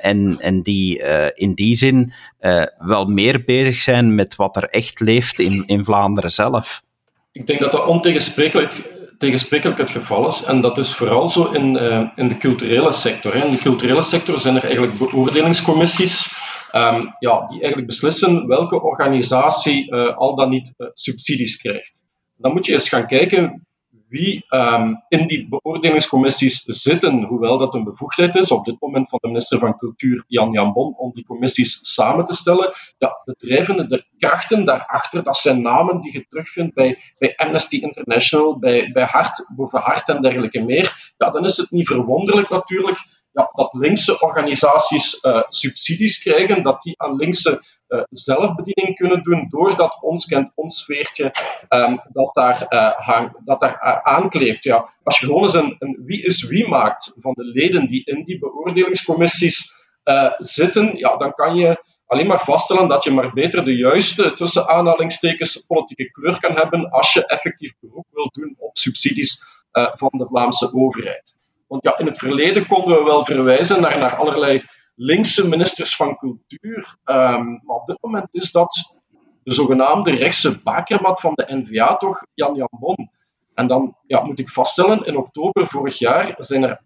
en, 0.01 0.37
en 0.41 0.63
die 0.63 1.03
in 1.35 1.55
die 1.55 1.75
zin 1.75 2.13
wel 2.79 3.07
meer 3.07 3.45
bezig 3.45 3.75
zijn 3.75 4.15
met 4.15 4.37
wat 4.37 4.57
er 4.57 4.69
echt 4.69 5.01
leeft 5.01 5.39
in, 5.39 5.67
in 5.67 5.85
Vlaanderen 5.85 6.31
zelf. 6.31 6.83
Ik 7.33 7.47
denk 7.47 7.61
dat 7.61 7.73
dat 7.73 7.87
ontegensprekelijk 7.87 8.94
tegensprekelijk 9.19 9.79
het 9.79 9.91
geval 9.91 10.27
is. 10.27 10.45
En 10.45 10.61
dat 10.61 10.79
is 10.79 10.95
vooral 10.95 11.29
zo 11.29 11.45
in, 11.45 11.77
in 12.17 12.29
de 12.29 12.37
culturele 12.39 12.93
sector. 12.93 13.35
In 13.35 13.51
de 13.51 13.59
culturele 13.59 14.03
sector 14.03 14.41
zijn 14.41 14.57
er 14.57 14.65
eigenlijk 14.65 14.99
beoordelingscommissies 14.99 16.33
um, 16.75 17.15
ja, 17.19 17.47
die 17.47 17.59
eigenlijk 17.59 17.87
beslissen 17.87 18.47
welke 18.47 18.83
organisatie 18.83 19.95
uh, 19.95 20.17
al 20.17 20.35
dan 20.35 20.49
niet 20.49 20.73
uh, 20.77 20.89
subsidies 20.93 21.57
krijgt. 21.57 22.05
Dan 22.37 22.53
moet 22.53 22.67
je 22.67 22.73
eens 22.73 22.89
gaan 22.89 23.07
kijken 23.07 23.67
wie 24.15 24.45
um, 24.49 25.03
in 25.09 25.27
die 25.27 25.49
beoordelingscommissies 25.49 26.63
zitten, 26.63 27.23
hoewel 27.23 27.59
dat 27.59 27.75
een 27.75 27.85
bevoegdheid 27.85 28.35
is 28.35 28.51
op 28.51 28.65
dit 28.65 28.81
moment 28.81 29.09
van 29.09 29.19
de 29.23 29.29
minister 29.29 29.59
van 29.59 29.79
Cultuur 29.79 30.25
Jan 30.27 30.53
Jambon 30.53 30.95
om 30.97 31.13
die 31.15 31.25
commissies 31.25 31.79
samen 31.83 32.25
te 32.25 32.35
stellen. 32.35 32.73
Ja, 32.99 33.21
de 33.25 33.35
drijvende, 33.35 33.87
de 33.87 34.05
krachten 34.19 34.65
daarachter, 34.65 35.23
dat 35.23 35.37
zijn 35.37 35.63
namen 35.63 36.01
die 36.01 36.13
je 36.13 36.27
terugvindt 36.29 36.75
bij, 36.75 36.99
bij 37.19 37.37
Amnesty 37.37 37.77
International, 37.77 38.59
bij, 38.59 38.91
bij 38.93 39.05
Hart 39.05 39.47
boven 39.57 39.81
Hart 39.81 40.09
en 40.09 40.23
dergelijke 40.23 40.61
meer. 40.61 41.13
Ja, 41.17 41.31
dan 41.31 41.45
is 41.45 41.57
het 41.57 41.71
niet 41.71 41.87
verwonderlijk 41.87 42.51
natuurlijk 42.51 42.99
ja, 43.35 43.51
dat 43.55 43.73
linkse 43.73 44.21
organisaties 44.21 45.25
uh, 45.25 45.43
subsidies 45.49 46.23
krijgen, 46.23 46.63
dat 46.63 46.83
die 46.83 46.95
aan 46.97 47.17
linkse 47.17 47.63
uh, 47.89 48.03
zelfbediening 48.11 48.97
kunnen 48.97 49.23
doen, 49.23 49.47
doordat 49.49 49.99
ons 50.01 50.27
kent 50.27 50.53
ons 50.55 50.81
sfeertje 50.83 51.35
um, 51.69 52.01
dat 52.13 52.35
daar, 52.35 52.67
uh, 52.69 53.07
hang, 53.07 53.37
dat 53.45 53.61
daar 53.61 54.03
aankleeft. 54.03 54.65
Ja. 54.65 54.89
Als 55.03 55.19
je 55.19 55.27
gewoon 55.27 55.43
eens 55.43 55.55
een, 55.55 55.77
een, 55.79 56.03
wie 56.07 56.23
is 56.23 56.43
wie 56.43 56.69
maakt 56.69 57.13
van 57.21 57.33
de 57.33 57.45
leden 57.45 57.87
die 57.87 58.05
in 58.05 58.25
die 58.25 58.39
beoordelingscommissies 58.39 59.83
zitten, 60.39 60.97
ja, 60.97 61.17
dan 61.17 61.35
kan 61.35 61.57
je 61.57 61.85
alleen 62.07 62.27
maar 62.27 62.45
vaststellen 62.45 62.89
dat 62.89 63.05
je 63.05 63.11
maar 63.11 63.33
beter 63.33 63.65
de 63.65 63.77
juiste, 63.77 64.35
tussen 64.35 64.69
aanhalingstekens, 64.69 65.65
politieke 65.67 66.11
kleur 66.11 66.41
kan 66.41 66.55
hebben 66.55 66.91
als 66.91 67.13
je 67.13 67.27
effectief 67.27 67.75
beroep 67.81 68.07
wil 68.11 68.31
doen 68.33 68.57
op 68.59 68.77
subsidies 68.77 69.45
van 69.73 70.11
de 70.13 70.27
Vlaamse 70.27 70.73
overheid. 70.73 71.44
Want 71.75 71.87
ja, 71.87 71.99
in 71.99 72.07
het 72.07 72.19
verleden 72.19 72.67
konden 72.67 72.99
we 72.99 73.05
wel 73.05 73.25
verwijzen 73.25 73.81
naar, 73.81 73.99
naar 73.99 74.17
allerlei 74.17 74.65
linkse 74.95 75.49
ministers 75.49 75.97
van 75.97 76.17
cultuur. 76.17 76.97
Um, 77.05 77.61
maar 77.65 77.77
op 77.77 77.87
dit 77.87 77.99
moment 78.01 78.35
is 78.35 78.51
dat 78.51 79.01
de 79.43 79.55
zogenaamde 79.55 80.11
rechtse 80.11 80.63
bakermat 80.63 81.21
van 81.21 81.33
de 81.35 81.47
NVA 81.49 81.97
toch 81.97 82.27
Jan 82.35 82.55
Jan 82.55 82.69
Bon. 82.71 83.11
En 83.55 83.67
dan 83.67 83.97
ja, 84.07 84.25
moet 84.25 84.39
ik 84.39 84.49
vaststellen, 84.49 85.05
in 85.05 85.17
oktober 85.17 85.69
vorig 85.69 85.99
jaar 85.99 86.35
zijn 86.39 86.63
er 86.63 86.81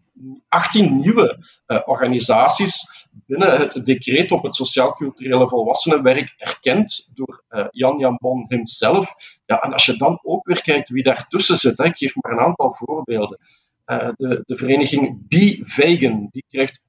18 0.48 0.96
nieuwe 0.96 1.38
organisaties 1.84 3.06
binnen 3.26 3.58
het 3.58 3.84
decreet 3.84 4.32
op 4.32 4.42
het 4.42 4.54
sociaal-culturele 4.54 5.48
volwassenenwerk 5.48 6.34
erkend 6.36 7.10
door 7.14 7.44
Jan 7.70 7.98
Jan 7.98 8.16
Bon 8.20 8.44
hemzelf. 8.48 9.14
Ja, 9.46 9.60
en 9.60 9.72
als 9.72 9.84
je 9.84 9.96
dan 9.96 10.18
ook 10.22 10.46
weer 10.46 10.62
kijkt 10.62 10.88
wie 10.88 11.02
daartussen 11.02 11.56
zit, 11.56 11.78
hè, 11.78 11.84
ik 11.84 11.96
geef 11.96 12.14
maar 12.14 12.32
een 12.32 12.44
aantal 12.44 12.72
voorbeelden. 12.72 13.38
De, 14.16 14.42
de 14.46 14.56
vereniging 14.56 15.28
Be 15.28 15.58
Vegan, 15.62 16.28
die 16.30 16.44
krijgt 16.48 16.80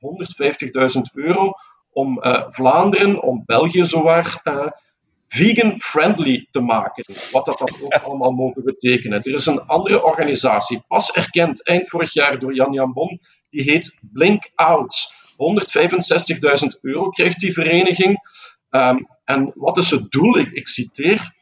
150.000 0.96 1.02
euro 1.14 1.52
om 1.92 2.20
Vlaanderen, 2.50 3.22
om 3.24 3.44
België 3.46 3.86
zowaar 3.86 4.42
vegan-friendly 5.30 6.48
te 6.50 6.62
maken. 6.62 7.06
Wat 7.32 7.46
dat 7.46 7.58
dan 7.58 7.70
ook 7.82 7.94
allemaal 7.94 8.32
mogen 8.32 8.64
betekenen. 8.64 9.24
Er 9.24 9.34
is 9.34 9.46
een 9.46 9.66
andere 9.66 10.04
organisatie, 10.04 10.84
pas 10.88 11.12
erkend 11.12 11.66
eind 11.66 11.90
vorig 11.90 12.14
jaar 12.14 12.40
door 12.40 12.56
Jan 12.56 12.74
Jan 12.74 12.94
Bon, 12.94 13.20
die 13.50 13.62
heet 13.62 13.98
Blink 14.02 14.52
Out. 14.56 15.14
165.000 15.32 16.80
euro 16.82 17.10
krijgt 17.10 17.40
die 17.40 17.54
vereniging. 17.54 18.20
Ehm, 18.70 18.98
en 19.26 19.52
wat 19.56 19.78
is 19.78 19.90
het 19.92 20.12
doel? 20.12 20.38
Ik 20.38 20.68
citeer. 20.68 21.38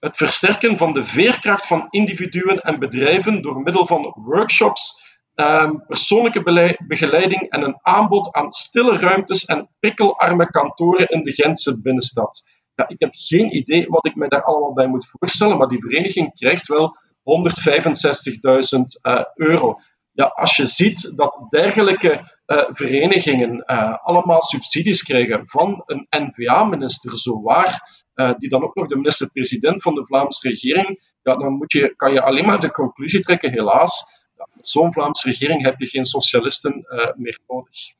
Het 0.00 0.16
versterken 0.16 0.78
van 0.78 0.92
de 0.92 1.04
veerkracht 1.04 1.66
van 1.66 1.86
individuen 1.90 2.60
en 2.60 2.78
bedrijven 2.78 3.42
door 3.42 3.60
middel 3.60 3.86
van 3.86 4.14
workshops, 4.16 5.01
ehm, 5.34 5.76
persoonlijke 5.86 6.76
begeleiding 6.86 7.50
en 7.50 7.62
een 7.62 7.78
aanbod 7.82 8.32
aan 8.32 8.52
stille 8.52 8.98
ruimtes 8.98 9.44
en 9.44 9.68
prikkelarme 9.80 10.46
kantoren 10.46 11.08
in 11.08 11.22
de 11.22 11.32
Gentse 11.32 11.80
binnenstad. 11.82 12.50
Ja, 12.74 12.88
ik 12.88 12.96
heb 12.98 13.10
geen 13.12 13.56
idee 13.56 13.86
wat 13.88 14.06
ik 14.06 14.14
me 14.14 14.28
daar 14.28 14.42
allemaal 14.42 14.72
bij 14.72 14.86
moet 14.86 15.08
voorstellen, 15.08 15.58
maar 15.58 15.68
die 15.68 15.80
vereniging 15.80 16.34
krijgt 16.34 16.68
wel 16.68 16.96
165.000 16.96 18.80
uh, 19.02 19.24
euro. 19.34 19.78
Ja, 20.14 20.24
als 20.24 20.56
je 20.56 20.66
ziet 20.66 21.16
dat 21.16 21.46
dergelijke 21.48 22.12
uh, 22.46 22.64
verenigingen 22.70 23.64
uh, 23.66 23.96
allemaal 24.02 24.42
subsidies 24.42 25.02
krijgen 25.02 25.42
van 25.48 25.82
een 25.86 26.06
NVA-minister, 26.10 27.18
zowaar, 27.18 28.04
uh, 28.14 28.34
die 28.36 28.48
dan 28.48 28.62
ook 28.62 28.74
nog 28.74 28.86
de 28.86 28.96
minister-president 28.96 29.82
van 29.82 29.94
de 29.94 30.04
Vlaamse 30.04 30.48
regering, 30.48 31.14
ja, 31.22 31.36
dan 31.36 31.52
moet 31.52 31.72
je, 31.72 31.96
kan 31.96 32.12
je 32.12 32.22
alleen 32.22 32.46
maar 32.46 32.60
de 32.60 32.70
conclusie 32.70 33.20
trekken, 33.20 33.50
helaas, 33.50 34.21
met 34.62 34.70
zo'n 34.70 34.92
Vlaamse 34.92 35.28
regering 35.28 35.62
heb 35.62 35.80
je 35.80 35.86
geen 35.86 36.04
socialisten 36.04 36.84
meer 37.16 37.38
nodig. 37.48 37.94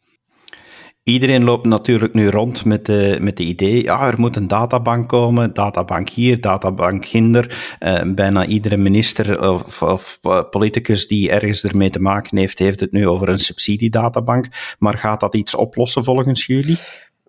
Iedereen 1.05 1.45
loopt 1.45 1.67
natuurlijk 1.67 2.15
nu 2.15 2.29
rond 2.29 2.65
met 2.65 2.87
de, 2.87 3.19
met 3.21 3.37
de 3.37 3.43
idee, 3.43 3.83
ja, 3.83 4.07
er 4.07 4.21
moet 4.21 4.37
een 4.37 4.49
databank 4.49 5.09
komen, 5.09 5.55
databank 5.55 6.09
hier, 6.09 6.41
databank 6.41 7.07
ginder. 7.07 7.77
Uh, 7.81 8.01
bijna 8.15 8.47
iedere 8.47 8.77
minister 8.77 9.51
of, 9.51 9.83
of 9.83 10.19
uh, 10.23 10.43
politicus 10.51 11.07
die 11.07 11.31
ergens 11.31 11.65
ermee 11.65 11.91
te 11.91 12.01
maken 12.01 12.39
heeft, 12.39 12.59
heeft 12.59 12.81
het 12.81 12.93
nu 12.93 13.09
over 13.09 13.29
een 13.29 13.39
subsidiedatabank. 13.39 14.47
Maar 14.79 14.99
gaat 14.99 15.21
dat 15.21 15.35
iets 15.35 15.55
oplossen 15.55 16.05
volgens 16.05 16.47
jullie? 16.47 16.79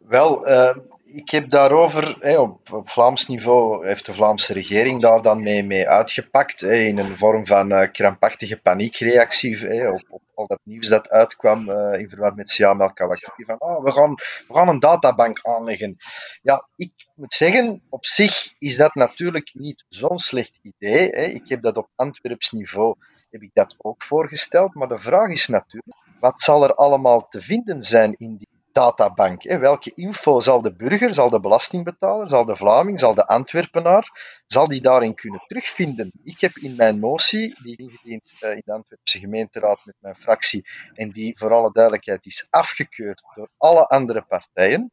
Wel, 0.08 0.48
uh, 0.48 0.76
ik 1.14 1.30
heb 1.30 1.50
daarover, 1.50 2.38
op, 2.40 2.60
Vlaams 2.84 3.28
niveau 3.28 3.88
heeft 3.88 4.06
de 4.06 4.14
Vlaamse 4.14 4.54
regering 4.54 5.02
daar 5.02 5.22
dan 5.22 5.44
mee, 5.44 5.64
mee 5.64 5.90
uitgepakt, 5.90 6.62
in 6.62 6.98
een 6.98 7.18
vorm 7.18 7.48
van 7.48 7.72
uh, 7.72 7.92
krampachtige 7.92 8.58
paniekreactie 8.62 9.88
op, 9.92 10.04
op, 10.10 10.22
al 10.34 10.48
dat 10.48 10.60
nieuws 10.64 10.88
dat 10.88 11.10
uitkwam 11.10 11.70
uh, 11.70 12.00
in 12.00 12.10
verband 12.10 12.36
met 12.36 12.50
Siam 12.50 12.78
van 12.78 13.60
oh, 13.60 13.84
we, 13.84 13.92
gaan, 13.92 14.14
we 14.48 14.54
gaan 14.54 14.68
een 14.68 14.80
databank 14.80 15.40
aanleggen. 15.42 15.98
Ja, 16.42 16.68
ik 16.76 16.94
moet 17.16 17.34
zeggen, 17.34 17.82
op 17.90 18.06
zich 18.06 18.54
is 18.58 18.76
dat 18.76 18.96
natuurlijk 18.96 19.52
niet 19.54 19.86
zo'n 19.90 20.20
slecht 20.20 20.60
idee. 20.62 21.10
Ik 21.10 21.50
heb 21.50 21.62
dat 21.62 21.78
op 21.78 21.90
Antwerps 21.96 22.52
niveau 22.52 22.96
heb 23.30 23.42
ik 23.42 23.52
dat 23.54 23.76
ook 23.78 24.04
voorgesteld, 24.04 24.74
maar 24.74 24.88
de 24.88 25.00
vraag 25.00 25.30
is 25.30 25.48
natuurlijk, 25.48 25.98
wat 26.20 26.42
zal 26.42 26.64
er 26.64 26.76
allemaal 26.76 27.28
te 27.28 27.42
vinden 27.42 27.82
zijn 27.82 28.16
in 28.18 28.38
die 28.38 28.48
databank. 28.74 29.44
Welke 29.44 29.92
info 29.96 30.40
zal 30.40 30.62
de 30.62 30.76
burger, 30.76 31.14
zal 31.14 31.30
de 31.30 31.40
belastingbetaler, 31.40 32.30
zal 32.30 32.46
de 32.46 32.56
Vlaming, 32.56 33.00
zal 33.00 33.14
de 33.14 33.28
Antwerpenaar, 33.28 34.12
zal 34.48 34.68
die 34.68 34.82
daarin 34.82 35.14
kunnen 35.14 35.44
terugvinden? 35.48 36.12
Ik 36.24 36.40
heb 36.42 36.58
in 36.58 36.76
mijn 36.76 37.00
motie, 37.00 37.56
die 37.62 37.78
ingediend 37.78 38.34
uh, 38.42 38.52
in 38.52 38.62
de 38.66 38.72
Antwerpse 38.72 39.20
gemeenteraad 39.20 39.80
met 39.84 39.96
mijn 40.00 40.16
fractie, 40.16 40.68
en 40.94 41.10
die 41.10 41.38
voor 41.38 41.54
alle 41.54 41.72
duidelijkheid 41.72 42.26
is 42.26 42.48
afgekeurd 42.50 43.24
door 43.36 43.50
alle 43.58 43.88
andere 43.88 44.22
partijen, 44.22 44.92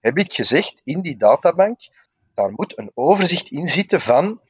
heb 0.00 0.18
ik 0.18 0.32
gezegd, 0.32 0.80
in 0.84 1.00
die 1.00 1.16
databank, 1.16 1.80
daar 2.34 2.50
moet 2.50 2.78
een 2.78 2.90
overzicht 2.94 3.50
in 3.50 3.66
zitten 3.66 4.00
van 4.00 4.40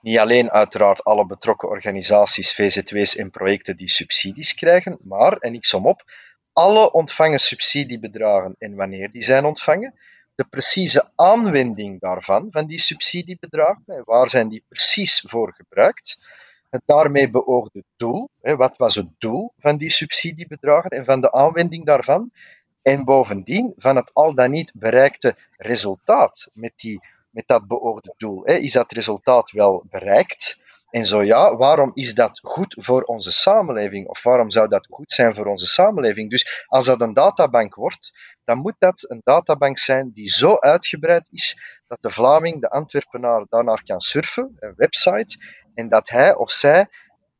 niet 0.00 0.18
alleen 0.18 0.50
uiteraard 0.50 1.04
alle 1.04 1.26
betrokken 1.26 1.68
organisaties, 1.68 2.54
VZW's 2.54 3.16
en 3.16 3.30
projecten 3.30 3.76
die 3.76 3.88
subsidies 3.88 4.54
krijgen, 4.54 4.98
maar, 5.02 5.36
en 5.36 5.54
ik 5.54 5.64
som 5.64 5.86
op, 5.86 6.04
alle 6.52 6.92
ontvangen 6.92 7.40
subsidiebedragen 7.40 8.54
en 8.58 8.74
wanneer 8.74 9.10
die 9.10 9.22
zijn 9.22 9.44
ontvangen, 9.44 9.94
de 10.34 10.44
precieze 10.44 11.10
aanwending 11.14 12.00
daarvan, 12.00 12.48
van 12.50 12.66
die 12.66 12.80
subsidiebedragen, 12.80 14.02
waar 14.04 14.30
zijn 14.30 14.48
die 14.48 14.64
precies 14.68 15.24
voor 15.26 15.52
gebruikt, 15.52 16.18
het 16.70 16.82
daarmee 16.84 17.30
beoogde 17.30 17.84
doel, 17.96 18.28
wat 18.40 18.76
was 18.76 18.94
het 18.94 19.08
doel 19.18 19.52
van 19.56 19.76
die 19.76 19.90
subsidiebedragen 19.90 20.90
en 20.90 21.04
van 21.04 21.20
de 21.20 21.32
aanwending 21.32 21.86
daarvan, 21.86 22.32
en 22.82 23.04
bovendien 23.04 23.72
van 23.76 23.96
het 23.96 24.10
al 24.14 24.34
dan 24.34 24.50
niet 24.50 24.72
bereikte 24.74 25.36
resultaat 25.56 26.48
met, 26.52 26.72
die, 26.76 27.00
met 27.30 27.44
dat 27.46 27.66
beoogde 27.66 28.14
doel. 28.16 28.44
Is 28.44 28.72
dat 28.72 28.92
resultaat 28.92 29.50
wel 29.50 29.84
bereikt? 29.90 30.60
En 30.92 31.04
zo 31.04 31.22
ja, 31.22 31.56
waarom 31.56 31.90
is 31.94 32.14
dat 32.14 32.40
goed 32.42 32.74
voor 32.78 33.02
onze 33.02 33.32
samenleving? 33.32 34.08
Of 34.08 34.22
waarom 34.22 34.50
zou 34.50 34.68
dat 34.68 34.86
goed 34.90 35.12
zijn 35.12 35.34
voor 35.34 35.46
onze 35.46 35.66
samenleving? 35.66 36.30
Dus 36.30 36.64
als 36.66 36.84
dat 36.84 37.00
een 37.00 37.14
databank 37.14 37.74
wordt, 37.74 38.12
dan 38.44 38.58
moet 38.58 38.74
dat 38.78 39.04
een 39.10 39.20
databank 39.24 39.78
zijn 39.78 40.10
die 40.12 40.28
zo 40.28 40.56
uitgebreid 40.58 41.28
is 41.30 41.60
dat 41.86 41.98
de 42.00 42.10
Vlaming, 42.10 42.60
de 42.60 42.70
Antwerpenaar, 42.70 43.44
daarnaar 43.48 43.82
kan 43.84 44.00
surfen, 44.00 44.56
een 44.58 44.74
website, 44.76 45.36
en 45.74 45.88
dat 45.88 46.08
hij 46.08 46.34
of 46.34 46.50
zij 46.50 46.88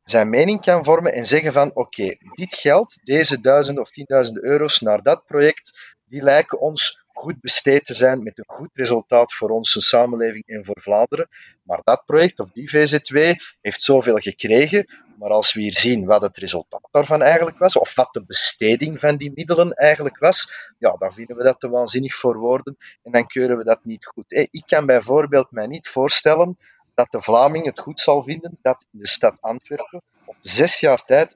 zijn 0.02 0.28
mening 0.28 0.60
kan 0.60 0.84
vormen 0.84 1.12
en 1.12 1.26
zeggen 1.26 1.52
van 1.52 1.70
oké, 1.74 2.16
dit 2.34 2.54
geld, 2.54 2.98
deze 3.04 3.40
duizenden 3.40 3.82
of 3.82 3.90
tienduizenden 3.90 4.44
euro's 4.44 4.80
naar 4.80 5.02
dat 5.02 5.24
project, 5.26 5.78
die 6.04 6.22
lijken 6.22 6.60
ons 6.60 7.01
goed 7.12 7.40
besteed 7.40 7.84
te 7.84 7.94
zijn 7.94 8.22
met 8.22 8.38
een 8.38 8.44
goed 8.46 8.70
resultaat 8.72 9.32
voor 9.32 9.50
onze 9.50 9.80
samenleving 9.80 10.46
en 10.46 10.64
voor 10.64 10.80
Vlaanderen. 10.80 11.28
Maar 11.62 11.80
dat 11.84 12.02
project 12.06 12.40
of 12.40 12.50
die 12.50 12.70
VZ2 12.70 13.30
heeft 13.60 13.82
zoveel 13.82 14.16
gekregen. 14.16 14.86
Maar 15.18 15.30
als 15.30 15.52
we 15.52 15.60
hier 15.60 15.78
zien 15.78 16.04
wat 16.04 16.22
het 16.22 16.36
resultaat 16.36 16.88
daarvan 16.90 17.22
eigenlijk 17.22 17.58
was, 17.58 17.76
of 17.76 17.94
wat 17.94 18.08
de 18.12 18.24
besteding 18.24 19.00
van 19.00 19.16
die 19.16 19.32
middelen 19.34 19.72
eigenlijk 19.72 20.18
was, 20.18 20.52
ja, 20.78 20.96
dan 20.98 21.12
vinden 21.12 21.36
we 21.36 21.42
dat 21.42 21.60
te 21.60 21.68
waanzinnig 21.68 22.14
voor 22.14 22.36
woorden 22.36 22.76
en 23.02 23.12
dan 23.12 23.26
keuren 23.26 23.58
we 23.58 23.64
dat 23.64 23.84
niet 23.84 24.06
goed. 24.06 24.32
Ik 24.32 24.62
kan 24.66 24.86
bijvoorbeeld 24.86 25.50
mij 25.50 25.66
niet 25.66 25.88
voorstellen 25.88 26.58
dat 26.94 27.10
de 27.10 27.22
Vlaming 27.22 27.64
het 27.64 27.78
goed 27.78 28.00
zal 28.00 28.22
vinden 28.22 28.58
dat 28.62 28.86
in 28.92 28.98
de 28.98 29.06
stad 29.06 29.36
Antwerpen 29.40 30.02
op 30.24 30.36
zes 30.40 30.80
jaar 30.80 31.04
tijd 31.04 31.34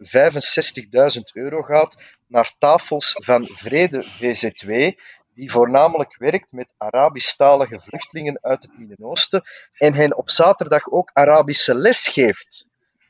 65.000 1.17 1.21
euro 1.33 1.63
gaat 1.63 1.97
naar 2.27 2.53
tafels 2.59 3.17
van 3.19 3.49
Vrede 3.53 4.05
VZ2, 4.05 5.01
die 5.37 5.51
voornamelijk 5.51 6.17
werkt 6.19 6.47
met 6.51 6.73
Arabisch-talige 6.77 7.81
vluchtelingen 7.81 8.39
uit 8.41 8.63
het 8.63 8.79
Midden-Oosten 8.79 9.43
en 9.73 9.95
hen 9.95 10.17
op 10.17 10.31
zaterdag 10.31 10.91
ook 10.91 11.11
Arabische 11.13 11.75
les 11.75 12.09
geeft. 12.09 12.69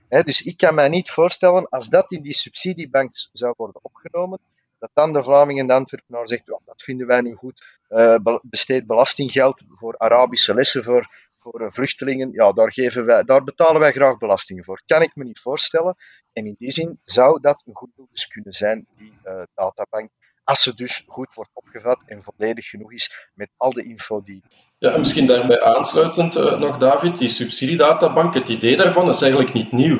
dus 0.08 0.42
ik 0.42 0.56
kan 0.56 0.74
mij 0.74 0.88
niet 0.88 1.10
voorstellen, 1.10 1.68
als 1.68 1.88
dat 1.88 2.12
in 2.12 2.22
die 2.22 2.34
subsidiebank 2.34 3.10
zou 3.32 3.54
worden 3.56 3.84
opgenomen, 3.84 4.40
dat 4.78 4.90
dan 4.92 5.12
de 5.12 5.22
Vlaming 5.22 5.58
en 5.58 5.66
de 5.66 5.72
Antwerpenaar 5.72 6.28
zegt, 6.28 6.46
dat 6.46 6.82
vinden 6.82 7.06
wij 7.06 7.20
niet 7.20 7.36
goed, 7.36 7.64
uh, 7.88 8.16
besteed 8.42 8.86
belastinggeld 8.86 9.62
voor 9.68 9.98
Arabische 9.98 10.54
lessen 10.54 10.84
voor, 10.84 11.10
voor 11.38 11.60
uh, 11.60 11.66
vluchtelingen, 11.70 12.32
ja, 12.32 12.52
daar, 12.52 12.72
geven 12.72 13.04
wij, 13.04 13.22
daar 13.22 13.44
betalen 13.44 13.80
wij 13.80 13.92
graag 13.92 14.18
belastingen 14.18 14.64
voor. 14.64 14.82
Kan 14.86 15.02
ik 15.02 15.14
me 15.14 15.24
niet 15.24 15.40
voorstellen. 15.40 15.96
En 16.32 16.46
in 16.46 16.54
die 16.58 16.70
zin 16.70 17.00
zou 17.04 17.40
dat 17.40 17.62
een 17.66 17.74
goed 17.74 17.90
doel 17.96 18.08
dus 18.10 18.26
kunnen 18.26 18.52
zijn, 18.52 18.86
die 18.96 19.12
uh, 19.24 19.42
databank 19.54 20.10
als 20.46 20.62
ze 20.62 20.74
dus 20.74 21.04
goed 21.06 21.34
wordt 21.34 21.50
opgevat 21.52 22.02
en 22.06 22.22
volledig 22.22 22.68
genoeg 22.68 22.92
is 22.92 23.30
met 23.34 23.48
al 23.56 23.72
de 23.72 23.84
info 23.84 24.22
die. 24.22 24.42
Ja, 24.78 24.92
en 24.92 24.98
misschien 24.98 25.26
daarbij 25.26 25.62
aansluitend 25.62 26.36
uh, 26.36 26.58
nog, 26.58 26.78
David, 26.78 27.18
die 27.18 27.28
subsidiedatabank, 27.28 28.34
het 28.34 28.48
idee 28.48 28.76
daarvan 28.76 29.08
is 29.08 29.22
eigenlijk 29.22 29.52
niet 29.52 29.72
nieuw. 29.72 29.98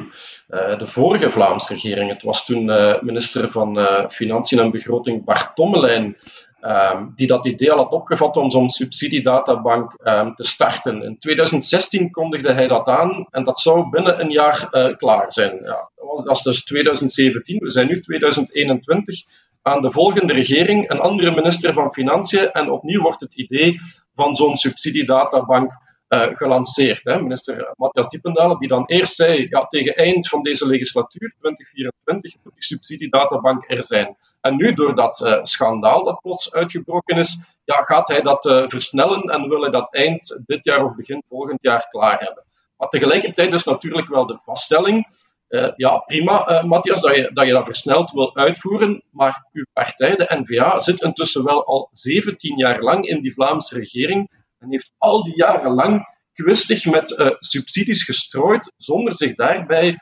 Uh, 0.48 0.78
de 0.78 0.86
vorige 0.86 1.30
Vlaamse 1.30 1.72
regering, 1.72 2.10
het 2.10 2.22
was 2.22 2.44
toen 2.44 2.68
uh, 2.68 3.00
minister 3.00 3.50
van 3.50 3.78
Financiën 4.10 4.58
en 4.58 4.70
Begroting 4.70 5.24
Bart 5.24 5.54
Tommelijn, 5.54 6.16
ehm, 6.60 7.06
die 7.14 7.26
dat 7.26 7.46
idee 7.46 7.72
al 7.72 7.78
had 7.78 7.92
opgevat 7.92 8.36
om 8.36 8.50
zo'n 8.50 8.70
subsidiedatabank 8.70 9.94
um, 10.04 10.34
te 10.34 10.44
starten. 10.44 11.02
In 11.02 11.18
2016 11.18 12.10
kondigde 12.10 12.52
hij 12.52 12.66
dat 12.66 12.86
aan 12.88 13.26
en 13.30 13.44
dat 13.44 13.60
zou 13.60 13.90
binnen 13.90 14.20
een 14.20 14.30
jaar 14.30 14.68
klaar 14.96 15.32
zijn. 15.32 15.56
Ja, 15.62 15.90
dat 15.94 16.24
was 16.24 16.42
dus 16.42 16.64
2017, 16.64 17.58
we 17.58 17.70
zijn 17.70 17.86
nu 17.86 18.00
2021 18.00 19.24
aan 19.66 19.80
de 19.80 19.90
volgende 19.90 20.32
regering 20.32 20.90
een 20.90 21.00
andere 21.00 21.30
minister 21.30 21.72
van 21.72 21.92
Financiën 21.92 22.50
en 22.50 22.70
opnieuw 22.70 23.02
wordt 23.02 23.20
het 23.20 23.34
idee 23.34 23.80
van 24.14 24.36
zo'n 24.36 24.56
subsidiedatabank 24.56 25.84
gelanceerd. 26.08 27.00
Hè. 27.04 27.22
Minister 27.22 27.74
Matthias 27.76 28.08
Diependalen, 28.08 28.58
die 28.58 28.68
dan 28.68 28.86
eerst 28.86 29.14
zei, 29.14 29.46
ja, 29.50 29.66
tegen 29.66 29.94
eind 29.94 30.28
van 30.28 30.42
deze 30.42 30.66
legislatuur, 30.66 31.34
2024, 31.38 32.34
moet 32.42 32.52
die 32.54 32.64
subsidiedatabank 32.64 33.70
er 33.70 33.84
zijn. 33.84 34.16
En 34.40 34.56
nu, 34.56 34.74
door 34.74 34.94
dat 34.94 35.20
uh, 35.20 35.38
schandaal 35.42 36.04
dat 36.04 36.20
plots 36.20 36.52
uitgebroken 36.52 37.16
is, 37.16 37.42
ja, 37.64 37.82
gaat 37.82 38.08
hij 38.08 38.20
dat 38.20 38.46
uh, 38.46 38.64
versnellen 38.66 39.22
en 39.22 39.48
wil 39.48 39.60
hij 39.60 39.70
dat 39.70 39.94
eind 39.94 40.40
dit 40.46 40.64
jaar 40.64 40.84
of 40.84 40.94
begin 40.94 41.22
volgend 41.28 41.62
jaar 41.62 41.88
klaar 41.90 42.18
hebben. 42.18 42.44
Maar 42.76 42.88
tegelijkertijd 42.88 43.52
is 43.52 43.64
natuurlijk 43.64 44.08
wel 44.08 44.26
de 44.26 44.38
vaststelling, 44.42 45.06
uh, 45.48 45.72
ja, 45.76 45.98
prima, 45.98 46.62
Matthias, 46.66 47.00
dat 47.00 47.16
je, 47.16 47.30
dat 47.32 47.46
je 47.46 47.52
dat 47.52 47.64
versneld 47.64 48.10
wil 48.10 48.36
uitvoeren, 48.36 49.02
maar 49.10 49.48
uw 49.52 49.64
partij, 49.72 50.16
de 50.16 50.36
N-VA, 50.40 50.78
zit 50.78 51.02
intussen 51.02 51.44
wel 51.44 51.66
al 51.66 51.88
17 51.92 52.56
jaar 52.56 52.80
lang 52.82 53.06
in 53.06 53.22
die 53.22 53.32
Vlaamse 53.32 53.78
regering 53.78 54.30
en 54.58 54.70
heeft 54.70 54.94
al 54.98 55.22
die 55.22 55.36
jaren 55.36 55.72
lang 55.72 56.14
kwistig 56.32 56.86
met 56.86 57.36
subsidies 57.38 58.04
gestrooid, 58.04 58.72
zonder 58.76 59.16
zich 59.16 59.34
daarbij 59.34 59.98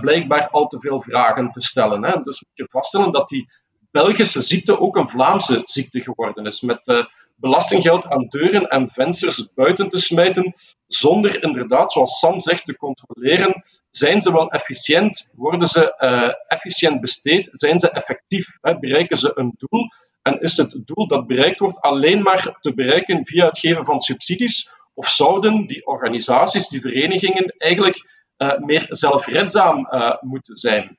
blijkbaar 0.00 0.48
al 0.48 0.66
te 0.66 0.80
veel 0.80 1.02
vragen 1.02 1.50
te 1.50 1.60
stellen. 1.60 2.04
Hè. 2.04 2.22
Dus 2.22 2.42
moet 2.42 2.52
je 2.52 2.66
vaststellen 2.68 3.12
dat 3.12 3.28
die 3.28 3.46
Belgische 3.90 4.40
ziekte 4.40 4.80
ook 4.80 4.96
een 4.96 5.08
Vlaamse 5.08 5.60
ziekte 5.64 6.02
geworden 6.02 6.46
is. 6.46 6.60
Met 6.60 6.86
uh, 6.86 7.04
belastinggeld 7.40 8.06
aan 8.06 8.26
deuren 8.28 8.68
en 8.68 8.90
vensters 8.90 9.52
buiten 9.54 9.88
te 9.88 9.98
smijten, 9.98 10.54
zonder 10.86 11.42
inderdaad, 11.42 11.92
zoals 11.92 12.18
Sam 12.18 12.40
zegt, 12.40 12.64
te 12.64 12.76
controleren. 12.76 13.64
Zijn 13.90 14.20
ze 14.20 14.32
wel 14.32 14.50
efficiënt? 14.50 15.30
Worden 15.34 15.68
ze 15.68 15.94
uh, 15.98 16.34
efficiënt 16.46 17.00
besteed? 17.00 17.48
Zijn 17.52 17.78
ze 17.78 17.90
effectief? 17.90 18.58
Hè? 18.60 18.78
Bereiken 18.78 19.16
ze 19.16 19.32
een 19.34 19.54
doel? 19.56 19.88
En 20.22 20.40
is 20.40 20.56
het 20.56 20.82
doel 20.84 21.08
dat 21.08 21.26
bereikt 21.26 21.58
wordt 21.58 21.80
alleen 21.80 22.22
maar 22.22 22.56
te 22.60 22.74
bereiken 22.74 23.26
via 23.26 23.46
het 23.46 23.58
geven 23.58 23.84
van 23.84 24.00
subsidies? 24.00 24.70
Of 24.94 25.08
zouden 25.08 25.66
die 25.66 25.86
organisaties, 25.86 26.68
die 26.68 26.80
verenigingen, 26.80 27.54
eigenlijk 27.58 28.26
uh, 28.38 28.58
meer 28.58 28.86
zelfredzaam 28.88 29.88
moeten 30.20 30.56
zijn? 30.56 30.98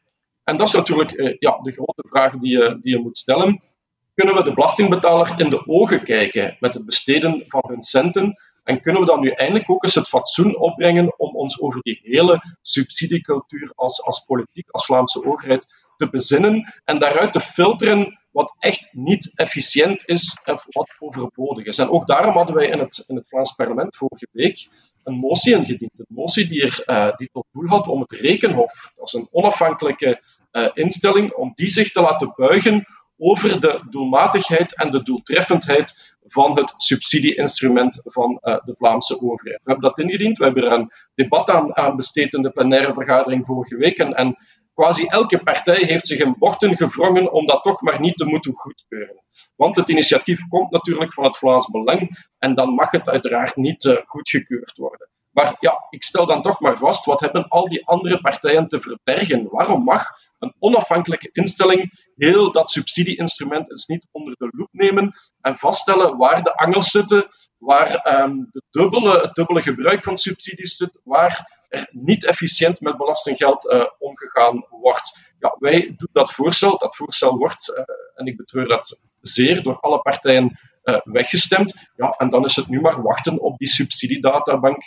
En 0.50 0.58
dat 0.58 0.68
is 0.68 0.74
natuurlijk 0.74 1.12
eh, 1.12 1.36
ja, 1.40 1.60
de 1.62 1.72
grote 1.72 2.08
vraag 2.08 2.38
die 2.38 2.58
je, 2.58 2.80
die 2.82 2.96
je 2.96 3.02
moet 3.02 3.18
stellen. 3.18 3.62
Kunnen 4.20 4.38
we 4.38 4.44
de 4.44 4.54
belastingbetaler 4.54 5.34
in 5.38 5.50
de 5.50 5.68
ogen 5.68 6.04
kijken 6.04 6.58
met 6.60 6.74
het 6.74 6.86
besteden 6.86 7.44
van 7.48 7.64
hun 7.68 7.84
centen? 7.84 8.38
En 8.64 8.82
kunnen 8.82 9.02
we 9.02 9.08
dan 9.08 9.20
nu 9.20 9.30
eindelijk 9.30 9.70
ook 9.70 9.84
eens 9.84 9.96
het 9.96 10.08
fatsoen 10.08 10.58
opbrengen 10.58 11.20
om 11.20 11.36
ons 11.36 11.62
over 11.62 11.82
die 11.82 12.00
hele 12.04 12.58
subsidiecultuur 12.62 13.72
als, 13.76 14.04
als 14.04 14.24
politiek, 14.26 14.70
als 14.70 14.86
Vlaamse 14.86 15.26
overheid 15.26 15.68
te 15.96 16.10
bezinnen 16.10 16.74
en 16.86 17.00
daaruit 17.00 17.32
te 17.32 17.40
filteren 17.40 18.20
wat 18.32 18.56
echt 18.60 18.90
niet 18.92 19.32
efficiënt 19.36 20.04
is 20.06 20.42
en 20.44 20.60
wat 20.70 20.96
overbodig 21.00 21.66
is. 21.66 21.78
En 21.78 21.90
ook 21.90 22.08
daarom 22.08 22.36
hadden 22.36 22.56
wij 22.56 22.68
in 22.68 22.80
het, 22.80 23.04
in 23.08 23.16
het 23.16 23.28
Vlaams 23.28 23.56
parlement 23.56 23.96
vorige 23.96 24.28
week 24.32 24.68
een 25.04 25.16
motie 25.16 25.56
ingediend. 25.56 26.00
Een 26.00 26.06
motie 26.08 26.48
die, 26.48 26.64
er, 26.64 26.84
uh, 26.86 27.16
die 27.16 27.30
tot 27.32 27.46
doel 27.52 27.68
had 27.68 27.88
om 27.88 28.02
het 28.02 28.12
Rekenhof, 28.12 28.92
dat 28.96 29.08
is 29.08 29.14
een 29.14 29.28
onafhankelijke 29.32 30.22
uh, 30.52 30.70
instelling, 30.74 31.34
om 31.34 31.52
die 31.56 31.70
zich 31.70 31.92
te 31.92 32.02
laten 32.02 32.34
buigen 32.36 32.86
over 33.20 33.60
de 33.60 33.82
doelmatigheid 33.90 34.78
en 34.78 34.92
de 34.92 35.04
doeltreffendheid 35.04 36.16
van 36.28 36.58
het 36.58 36.74
subsidieinstrument 36.78 38.02
van 38.04 38.40
uh, 38.42 38.58
de 38.66 38.76
Vlaamse 38.78 39.22
overheid. 39.22 39.62
We 39.64 39.72
hebben 39.72 39.90
dat 39.90 40.00
ingediend, 40.00 40.38
we 40.38 40.44
hebben 40.44 40.64
er 40.64 40.72
een 40.72 40.92
debat 41.16 41.50
aan, 41.50 41.96
besteed 41.96 42.34
in 42.34 42.42
de 42.42 42.52
plenaire 42.52 42.94
vergadering 42.94 43.46
vorige 43.46 43.78
week 43.78 43.98
en, 43.98 44.14
en 44.14 44.36
quasi 44.74 45.06
elke 45.06 45.44
partij 45.44 45.84
heeft 45.84 46.08
zich 46.08 46.20
in 46.20 46.36
bochten 46.38 46.78
gevrongen 46.78 47.32
om 47.32 47.46
dat 47.46 47.64
toch 47.64 47.82
maar 47.82 48.00
niet 48.00 48.18
te 48.18 48.26
moeten 48.26 48.54
goedkeuren. 48.56 49.24
Want 49.56 49.76
het 49.76 49.90
initiatief 49.90 50.48
komt 50.48 50.72
natuurlijk 50.72 51.14
van 51.14 51.24
het 51.24 51.38
Vlaams 51.38 51.72
Belang 51.72 52.28
en 52.38 52.56
dan 52.56 52.74
mag 52.74 52.92
het 52.92 53.10
uiteraard 53.10 53.56
niet 53.56 53.84
uh, 53.84 53.98
goedgekeurd 54.06 54.78
worden. 54.78 55.10
Maar 55.40 55.56
ja, 55.60 55.86
ik 55.90 56.04
stel 56.04 56.26
dan 56.26 56.42
toch 56.42 56.60
maar 56.60 56.78
vast, 56.78 57.06
wat 57.06 57.20
hebben 57.20 57.48
al 57.48 57.68
die 57.68 57.88
andere 57.88 58.22
partijen 58.22 58.68
te 58.68 58.82
verbergen? 58.82 59.48
Waarom 59.50 59.84
mag 59.84 60.06
een 60.40 60.54
onafhankelijke 60.60 61.30
instelling 61.34 62.06
heel 62.16 62.52
dat 62.52 62.72
subsidieinstrument 62.72 63.70
eens 63.70 63.88
niet 63.88 64.08
onder 64.12 64.36
de 64.38 64.50
loep 64.52 64.70
nemen 64.72 65.12
en 65.42 65.58
vaststellen 65.58 66.18
waar 66.18 66.44
de 66.44 66.56
angels 66.56 66.92
zitten, 66.92 67.28
waar 67.58 68.22
um, 68.22 68.48
de 68.52 68.64
dubbele, 68.70 69.20
het 69.20 69.36
dubbele 69.36 69.62
gebruik 69.62 70.04
van 70.04 70.18
subsidies 70.18 70.76
zit, 70.76 71.00
waar 71.04 71.64
er 71.70 71.88
niet 71.92 72.26
efficiënt 72.26 72.80
met 72.82 72.98
belastinggeld 72.98 73.66
uh, 73.66 73.86
omgegaan 74.00 74.66
wordt. 74.70 75.18
Ja, 75.40 75.56
wij 75.60 75.94
doen 75.98 76.10
dat 76.12 76.32
voorstel. 76.32 76.78
Dat 76.78 76.96
voorstel 76.96 77.38
wordt, 77.38 77.70
uh, 77.70 77.84
en 78.16 78.26
ik 78.26 78.38
betreur 78.38 78.68
dat 78.68 79.00
zeer, 79.22 79.64
door 79.64 79.80
alle 79.80 80.02
partijen 80.02 80.60
uh, 80.84 81.00
weggestemd. 81.04 81.90
Ja, 81.96 82.10
en 82.18 82.30
dan 82.30 82.46
is 82.46 82.56
het 82.56 82.68
nu 82.68 82.82
maar 82.82 83.02
wachten 83.02 83.40
op 83.40 83.58
die 83.58 83.68
subsidiedatabank 83.68 84.84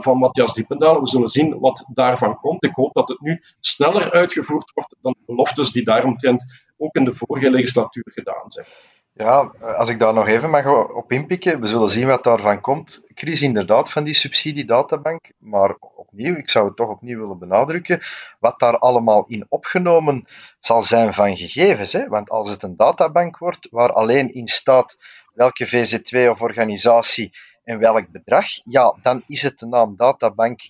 van 0.00 0.18
Matthias 0.18 0.54
Diependaal. 0.54 1.00
We 1.00 1.08
zullen 1.08 1.28
zien 1.28 1.58
wat 1.58 1.86
daarvan 1.92 2.36
komt. 2.36 2.64
Ik 2.64 2.74
hoop 2.74 2.92
dat 2.92 3.08
het 3.08 3.20
nu 3.20 3.42
sneller 3.60 4.12
uitgevoerd 4.12 4.72
wordt 4.74 4.96
dan 5.02 5.14
de 5.18 5.24
beloftes 5.26 5.70
die 5.70 5.84
daaromtrent 5.84 6.62
ook 6.76 6.94
in 6.94 7.04
de 7.04 7.14
vorige 7.14 7.50
legislatuur 7.50 8.10
gedaan 8.14 8.50
zijn. 8.50 8.66
Ja, 9.12 9.52
als 9.76 9.88
ik 9.88 9.98
daar 9.98 10.14
nog 10.14 10.26
even 10.26 10.50
mag 10.50 10.90
op 10.94 11.12
inpikken, 11.12 11.60
we 11.60 11.66
zullen 11.66 11.88
zien 11.88 12.06
wat 12.06 12.24
daarvan 12.24 12.60
komt. 12.60 13.02
Chris, 13.14 13.42
inderdaad, 13.42 13.90
van 13.90 14.04
die 14.04 14.14
subsidiedatabank. 14.14 15.30
Maar 15.38 15.76
opnieuw, 15.94 16.36
ik 16.36 16.48
zou 16.48 16.66
het 16.66 16.76
toch 16.76 16.88
opnieuw 16.88 17.20
willen 17.20 17.38
benadrukken, 17.38 18.00
wat 18.38 18.58
daar 18.58 18.78
allemaal 18.78 19.24
in 19.28 19.46
opgenomen 19.48 20.24
zal 20.58 20.82
zijn 20.82 21.14
van 21.14 21.36
gegevens. 21.36 21.92
Hè? 21.92 22.08
Want 22.08 22.30
als 22.30 22.50
het 22.50 22.62
een 22.62 22.76
databank 22.76 23.38
wordt 23.38 23.68
waar 23.70 23.92
alleen 23.92 24.34
in 24.34 24.46
staat 24.46 24.96
welke 25.34 25.68
VZ2 25.68 26.30
of 26.30 26.40
organisatie 26.40 27.32
en 27.64 27.78
welk 27.78 28.10
bedrag, 28.10 28.46
ja, 28.64 28.96
dan 29.02 29.22
is 29.26 29.42
het 29.42 29.58
de 29.58 29.66
naam 29.66 29.96
databank 29.96 30.60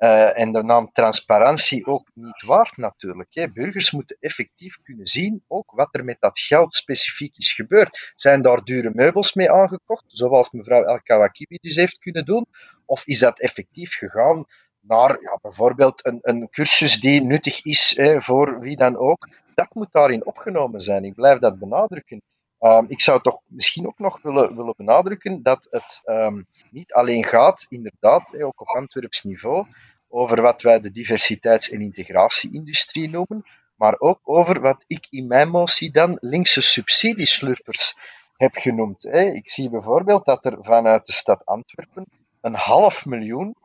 uh, 0.00 0.38
en 0.38 0.52
de 0.52 0.62
naam 0.62 0.92
transparantie 0.92 1.86
ook 1.86 2.10
niet 2.14 2.42
waard 2.42 2.76
natuurlijk. 2.76 3.28
Hè. 3.34 3.52
Burgers 3.52 3.90
moeten 3.90 4.16
effectief 4.20 4.82
kunnen 4.82 5.06
zien 5.06 5.44
ook 5.48 5.70
wat 5.70 5.88
er 5.90 6.04
met 6.04 6.16
dat 6.20 6.38
geld 6.38 6.72
specifiek 6.72 7.36
is 7.36 7.52
gebeurd. 7.52 8.12
Zijn 8.14 8.42
daar 8.42 8.64
dure 8.64 8.90
meubels 8.94 9.34
mee 9.34 9.50
aangekocht, 9.50 10.04
zoals 10.06 10.50
mevrouw 10.50 10.82
El 10.82 11.00
Kawakibi 11.02 11.56
dus 11.60 11.74
heeft 11.74 11.98
kunnen 11.98 12.24
doen? 12.24 12.46
Of 12.84 13.06
is 13.06 13.18
dat 13.18 13.40
effectief 13.40 13.94
gegaan 13.94 14.44
naar 14.80 15.22
ja, 15.22 15.38
bijvoorbeeld 15.42 16.06
een, 16.06 16.18
een 16.22 16.50
cursus 16.50 17.00
die 17.00 17.24
nuttig 17.24 17.64
is 17.64 17.96
hè, 17.96 18.20
voor 18.20 18.60
wie 18.60 18.76
dan 18.76 18.96
ook? 18.96 19.28
Dat 19.54 19.74
moet 19.74 19.92
daarin 19.92 20.26
opgenomen 20.26 20.80
zijn. 20.80 21.04
Ik 21.04 21.14
blijf 21.14 21.38
dat 21.38 21.58
benadrukken. 21.58 22.22
Um, 22.60 22.84
ik 22.88 23.00
zou 23.00 23.20
toch 23.20 23.40
misschien 23.46 23.86
ook 23.86 23.98
nog 23.98 24.22
willen, 24.22 24.56
willen 24.56 24.74
benadrukken 24.76 25.42
dat 25.42 25.66
het 25.70 26.02
um, 26.04 26.46
niet 26.70 26.92
alleen 26.92 27.24
gaat, 27.24 27.66
inderdaad, 27.68 28.42
ook 28.42 28.60
op 28.60 28.68
Antwerps 28.68 29.22
niveau, 29.22 29.66
over 30.08 30.42
wat 30.42 30.62
wij 30.62 30.80
de 30.80 30.90
diversiteits- 30.90 31.70
en 31.70 31.80
integratieindustrie 31.80 33.10
noemen, 33.10 33.44
maar 33.74 33.94
ook 33.98 34.20
over 34.22 34.60
wat 34.60 34.84
ik 34.86 35.06
in 35.10 35.26
mijn 35.26 35.50
motie 35.50 35.90
dan 35.90 36.16
linkse 36.20 36.60
subsidieslurpers 36.60 37.96
heb 38.36 38.54
genoemd. 38.54 39.04
Ik 39.14 39.50
zie 39.50 39.70
bijvoorbeeld 39.70 40.24
dat 40.24 40.44
er 40.44 40.58
vanuit 40.60 41.06
de 41.06 41.12
stad 41.12 41.46
Antwerpen 41.46 42.04
een 42.40 42.54
half 42.54 43.06
miljoen 43.06 43.56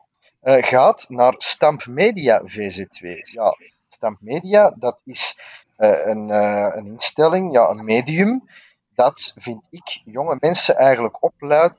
uh, 0.42 0.62
gaat 0.62 1.06
naar 1.08 1.34
Stamp 1.36 1.86
Media 1.86 2.42
VZ2. 2.42 3.08
Ja, 3.22 3.56
Stamp 3.88 4.20
Media, 4.20 4.74
dat 4.78 5.00
is 5.04 5.38
uh, 5.78 6.06
een, 6.06 6.28
uh, 6.28 6.72
een 6.74 6.86
instelling, 6.86 7.52
ja, 7.52 7.68
een 7.68 7.84
medium 7.84 8.48
dat, 8.96 9.34
vind 9.36 9.66
ik, 9.70 10.00
jonge 10.04 10.36
mensen 10.40 10.76
eigenlijk 10.76 11.22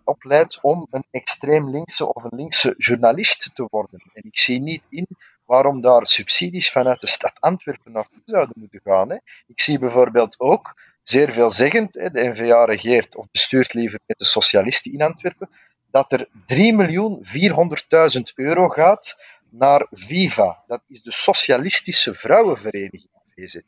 opleidt, 0.03 0.62
om 0.62 0.88
een 0.91 1.06
extreem 1.12 1.69
linkse 1.69 2.13
of 2.13 2.23
een 2.23 2.38
linkse 2.38 2.73
journalist 2.77 3.49
te 3.53 3.67
worden. 3.69 4.01
En 4.13 4.23
ik 4.23 4.38
zie 4.38 4.60
niet 4.60 4.84
in 4.89 5.08
waarom 5.45 5.82
daar 5.82 6.08
subsidies 6.08 6.71
vanuit 6.71 7.01
de 7.01 7.08
stad 7.08 7.34
Antwerpen 7.39 7.91
naartoe 7.91 8.21
zouden 8.25 8.56
moeten 8.60 8.82
gaan. 8.84 9.10
Hè. 9.10 9.15
Ik 9.47 9.60
zie 9.60 9.80
bijvoorbeeld 9.80 10.39
ook, 10.39 10.82
zeer 11.03 11.32
veelzeggend, 11.32 11.93
hè, 11.93 12.10
de 12.10 12.30
NVA 12.30 12.65
regeert 12.65 13.15
of 13.15 13.32
bestuurt 13.32 13.73
liever 13.73 13.99
met 14.06 14.17
de 14.17 14.25
socialisten 14.25 14.93
in 14.93 15.01
Antwerpen, 15.01 15.49
dat 15.91 16.12
er 16.12 16.30
3.400.000 18.17 18.21
euro 18.36 18.67
gaat 18.67 19.15
naar 19.49 19.88
Viva. 19.91 20.63
Dat 20.67 20.82
is 20.88 21.01
de 21.01 21.12
Socialistische 21.12 22.13
Vrouwenvereniging, 22.13 23.10
VZ. 23.36 23.60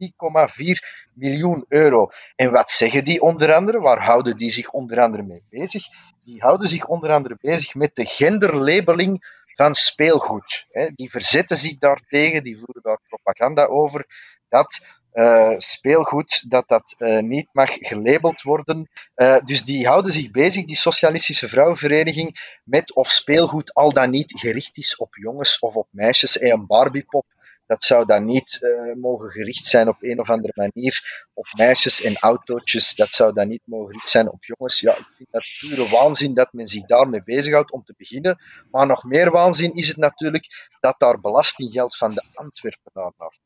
3,4 0.00 0.64
miljoen 1.12 1.64
euro. 1.68 2.10
En 2.36 2.50
wat 2.52 2.70
zeggen 2.70 3.04
die 3.04 3.20
onder 3.20 3.54
andere? 3.54 3.80
Waar 3.80 4.02
houden 4.02 4.36
die 4.36 4.50
zich 4.50 4.70
onder 4.70 5.00
andere 5.00 5.22
mee 5.22 5.42
bezig? 5.50 5.84
Die 6.24 6.40
houden 6.40 6.68
zich 6.68 6.86
onder 6.86 7.12
andere 7.12 7.36
bezig 7.40 7.74
met 7.74 7.94
de 7.94 8.06
genderlabeling 8.06 9.34
van 9.54 9.74
speelgoed. 9.74 10.66
Die 10.94 11.10
verzetten 11.10 11.56
zich 11.56 11.78
daartegen, 11.78 12.42
die 12.42 12.56
voeren 12.56 12.82
daar 12.82 13.00
propaganda 13.08 13.64
over 13.64 14.06
dat 14.48 14.84
uh, 15.16 15.54
speelgoed 15.56 16.50
dat 16.50 16.68
dat 16.68 16.94
uh, 16.98 17.18
niet 17.18 17.48
mag 17.52 17.70
gelabeld 17.72 18.42
worden. 18.42 18.88
Uh, 19.16 19.38
dus 19.44 19.64
die 19.64 19.86
houden 19.86 20.12
zich 20.12 20.30
bezig, 20.30 20.64
die 20.64 20.76
Socialistische 20.76 21.48
Vrouwenvereniging, 21.48 22.58
met 22.64 22.94
of 22.94 23.10
speelgoed 23.10 23.74
al 23.74 23.92
dan 23.92 24.10
niet 24.10 24.32
gericht 24.36 24.76
is 24.76 24.96
op 24.96 25.16
jongens 25.16 25.58
of 25.58 25.76
op 25.76 25.88
meisjes. 25.90 26.40
Een 26.40 26.66
Barbiepop 26.66 27.26
dat 27.66 27.82
zou 27.82 28.06
dan 28.06 28.24
niet 28.24 28.58
uh, 28.62 28.94
mogen 28.94 29.30
gericht 29.30 29.64
zijn 29.64 29.88
op 29.88 29.96
een 30.00 30.20
of 30.20 30.30
andere 30.30 30.52
manier 30.54 31.26
op 31.34 31.46
meisjes 31.56 32.02
en 32.02 32.16
autootjes. 32.16 32.94
Dat 32.94 33.08
zou 33.08 33.32
dan 33.32 33.48
niet 33.48 33.62
mogen 33.64 33.86
gericht 33.86 34.08
zijn 34.08 34.30
op 34.30 34.44
jongens. 34.44 34.80
Ja, 34.80 34.96
ik 34.96 35.06
vind 35.16 35.28
dat 35.30 35.44
pure 35.58 35.88
waanzin 35.88 36.34
dat 36.34 36.52
men 36.52 36.66
zich 36.66 36.86
daarmee 36.86 37.22
bezighoudt 37.22 37.72
om 37.72 37.84
te 37.84 37.94
beginnen. 37.96 38.38
Maar 38.70 38.86
nog 38.86 39.04
meer 39.04 39.30
waanzin 39.30 39.74
is 39.74 39.88
het 39.88 39.96
natuurlijk 39.96 40.68
dat 40.80 40.98
daar 40.98 41.20
belastinggeld 41.20 41.96
van 41.96 42.10
de 42.10 42.24
Antwerpenaar 42.34 43.12
naar 43.18 43.36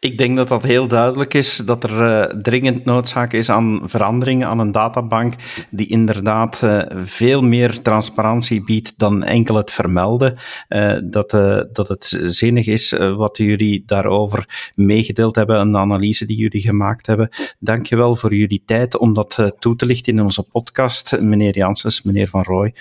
ik 0.00 0.18
denk 0.18 0.36
dat 0.36 0.48
dat 0.48 0.62
heel 0.62 0.88
duidelijk 0.88 1.34
is, 1.34 1.56
dat 1.56 1.84
er 1.84 1.90
uh, 1.90 2.40
dringend 2.42 2.84
noodzaak 2.84 3.32
is 3.32 3.50
aan 3.50 3.80
veranderingen 3.84 4.48
aan 4.48 4.58
een 4.58 4.72
databank 4.72 5.34
die 5.70 5.86
inderdaad 5.86 6.60
uh, 6.64 6.82
veel 6.94 7.42
meer 7.42 7.82
transparantie 7.82 8.64
biedt 8.64 8.94
dan 8.96 9.22
enkel 9.22 9.54
het 9.54 9.70
vermelden. 9.70 10.36
Uh, 10.68 10.98
dat, 11.04 11.30
dat 11.72 11.88
het 11.88 12.18
zinnig 12.22 12.66
is 12.66 12.90
wat 13.16 13.36
jullie 13.36 13.82
daarover 13.86 14.72
meegedeeld 14.74 15.34
hebben, 15.34 15.60
een 15.60 15.76
analyse 15.76 16.26
die 16.26 16.36
jullie 16.36 16.60
gemaakt 16.60 17.06
hebben. 17.06 17.28
Dankjewel 17.58 18.16
voor 18.16 18.34
jullie 18.34 18.62
tijd 18.66 18.98
om 18.98 19.14
dat 19.14 19.52
toe 19.58 19.76
te 19.76 19.86
lichten 19.86 20.12
in 20.16 20.22
onze 20.24 20.42
podcast, 20.42 21.20
meneer 21.20 21.56
Janssens, 21.56 22.02
meneer 22.02 22.28
Van 22.28 22.42
Rooij. 22.42 22.74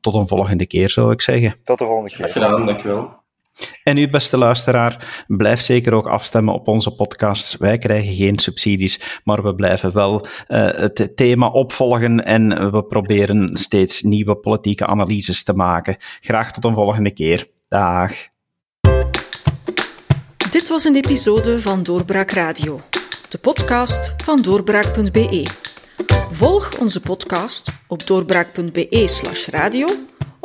tot 0.00 0.14
een 0.14 0.28
volgende 0.28 0.66
keer, 0.66 0.90
zou 0.90 1.12
ik 1.12 1.20
zeggen. 1.20 1.54
Tot 1.64 1.78
de 1.78 1.84
volgende 1.84 2.08
keer. 2.10 2.18
Graag 2.18 2.32
gedaan, 2.32 2.66
dankjewel. 2.66 3.15
En 3.82 3.96
u, 3.96 4.08
beste 4.10 4.38
luisteraar, 4.38 5.24
blijf 5.26 5.60
zeker 5.60 5.94
ook 5.94 6.06
afstemmen 6.06 6.54
op 6.54 6.68
onze 6.68 6.94
podcasts. 6.94 7.56
Wij 7.56 7.78
krijgen 7.78 8.14
geen 8.14 8.38
subsidies, 8.38 9.20
maar 9.24 9.42
we 9.42 9.54
blijven 9.54 9.92
wel 9.92 10.26
uh, 10.48 10.66
het 10.66 11.12
thema 11.14 11.48
opvolgen 11.48 12.24
en 12.24 12.70
we 12.70 12.84
proberen 12.84 13.56
steeds 13.56 14.02
nieuwe 14.02 14.36
politieke 14.36 14.86
analyses 14.86 15.44
te 15.44 15.52
maken. 15.52 15.96
Graag 16.20 16.52
tot 16.52 16.64
een 16.64 16.74
volgende 16.74 17.12
keer. 17.12 17.46
Dag. 17.68 18.12
Dit 20.50 20.68
was 20.68 20.84
een 20.84 20.96
episode 20.96 21.60
van 21.60 21.82
Doorbraak 21.82 22.30
Radio, 22.30 22.80
de 23.28 23.38
podcast 23.38 24.14
van 24.24 24.42
doorbraak.be. 24.42 25.46
Volg 26.30 26.78
onze 26.78 27.00
podcast 27.00 27.72
op 27.86 28.06
doorbraak.be/radio 28.06 29.88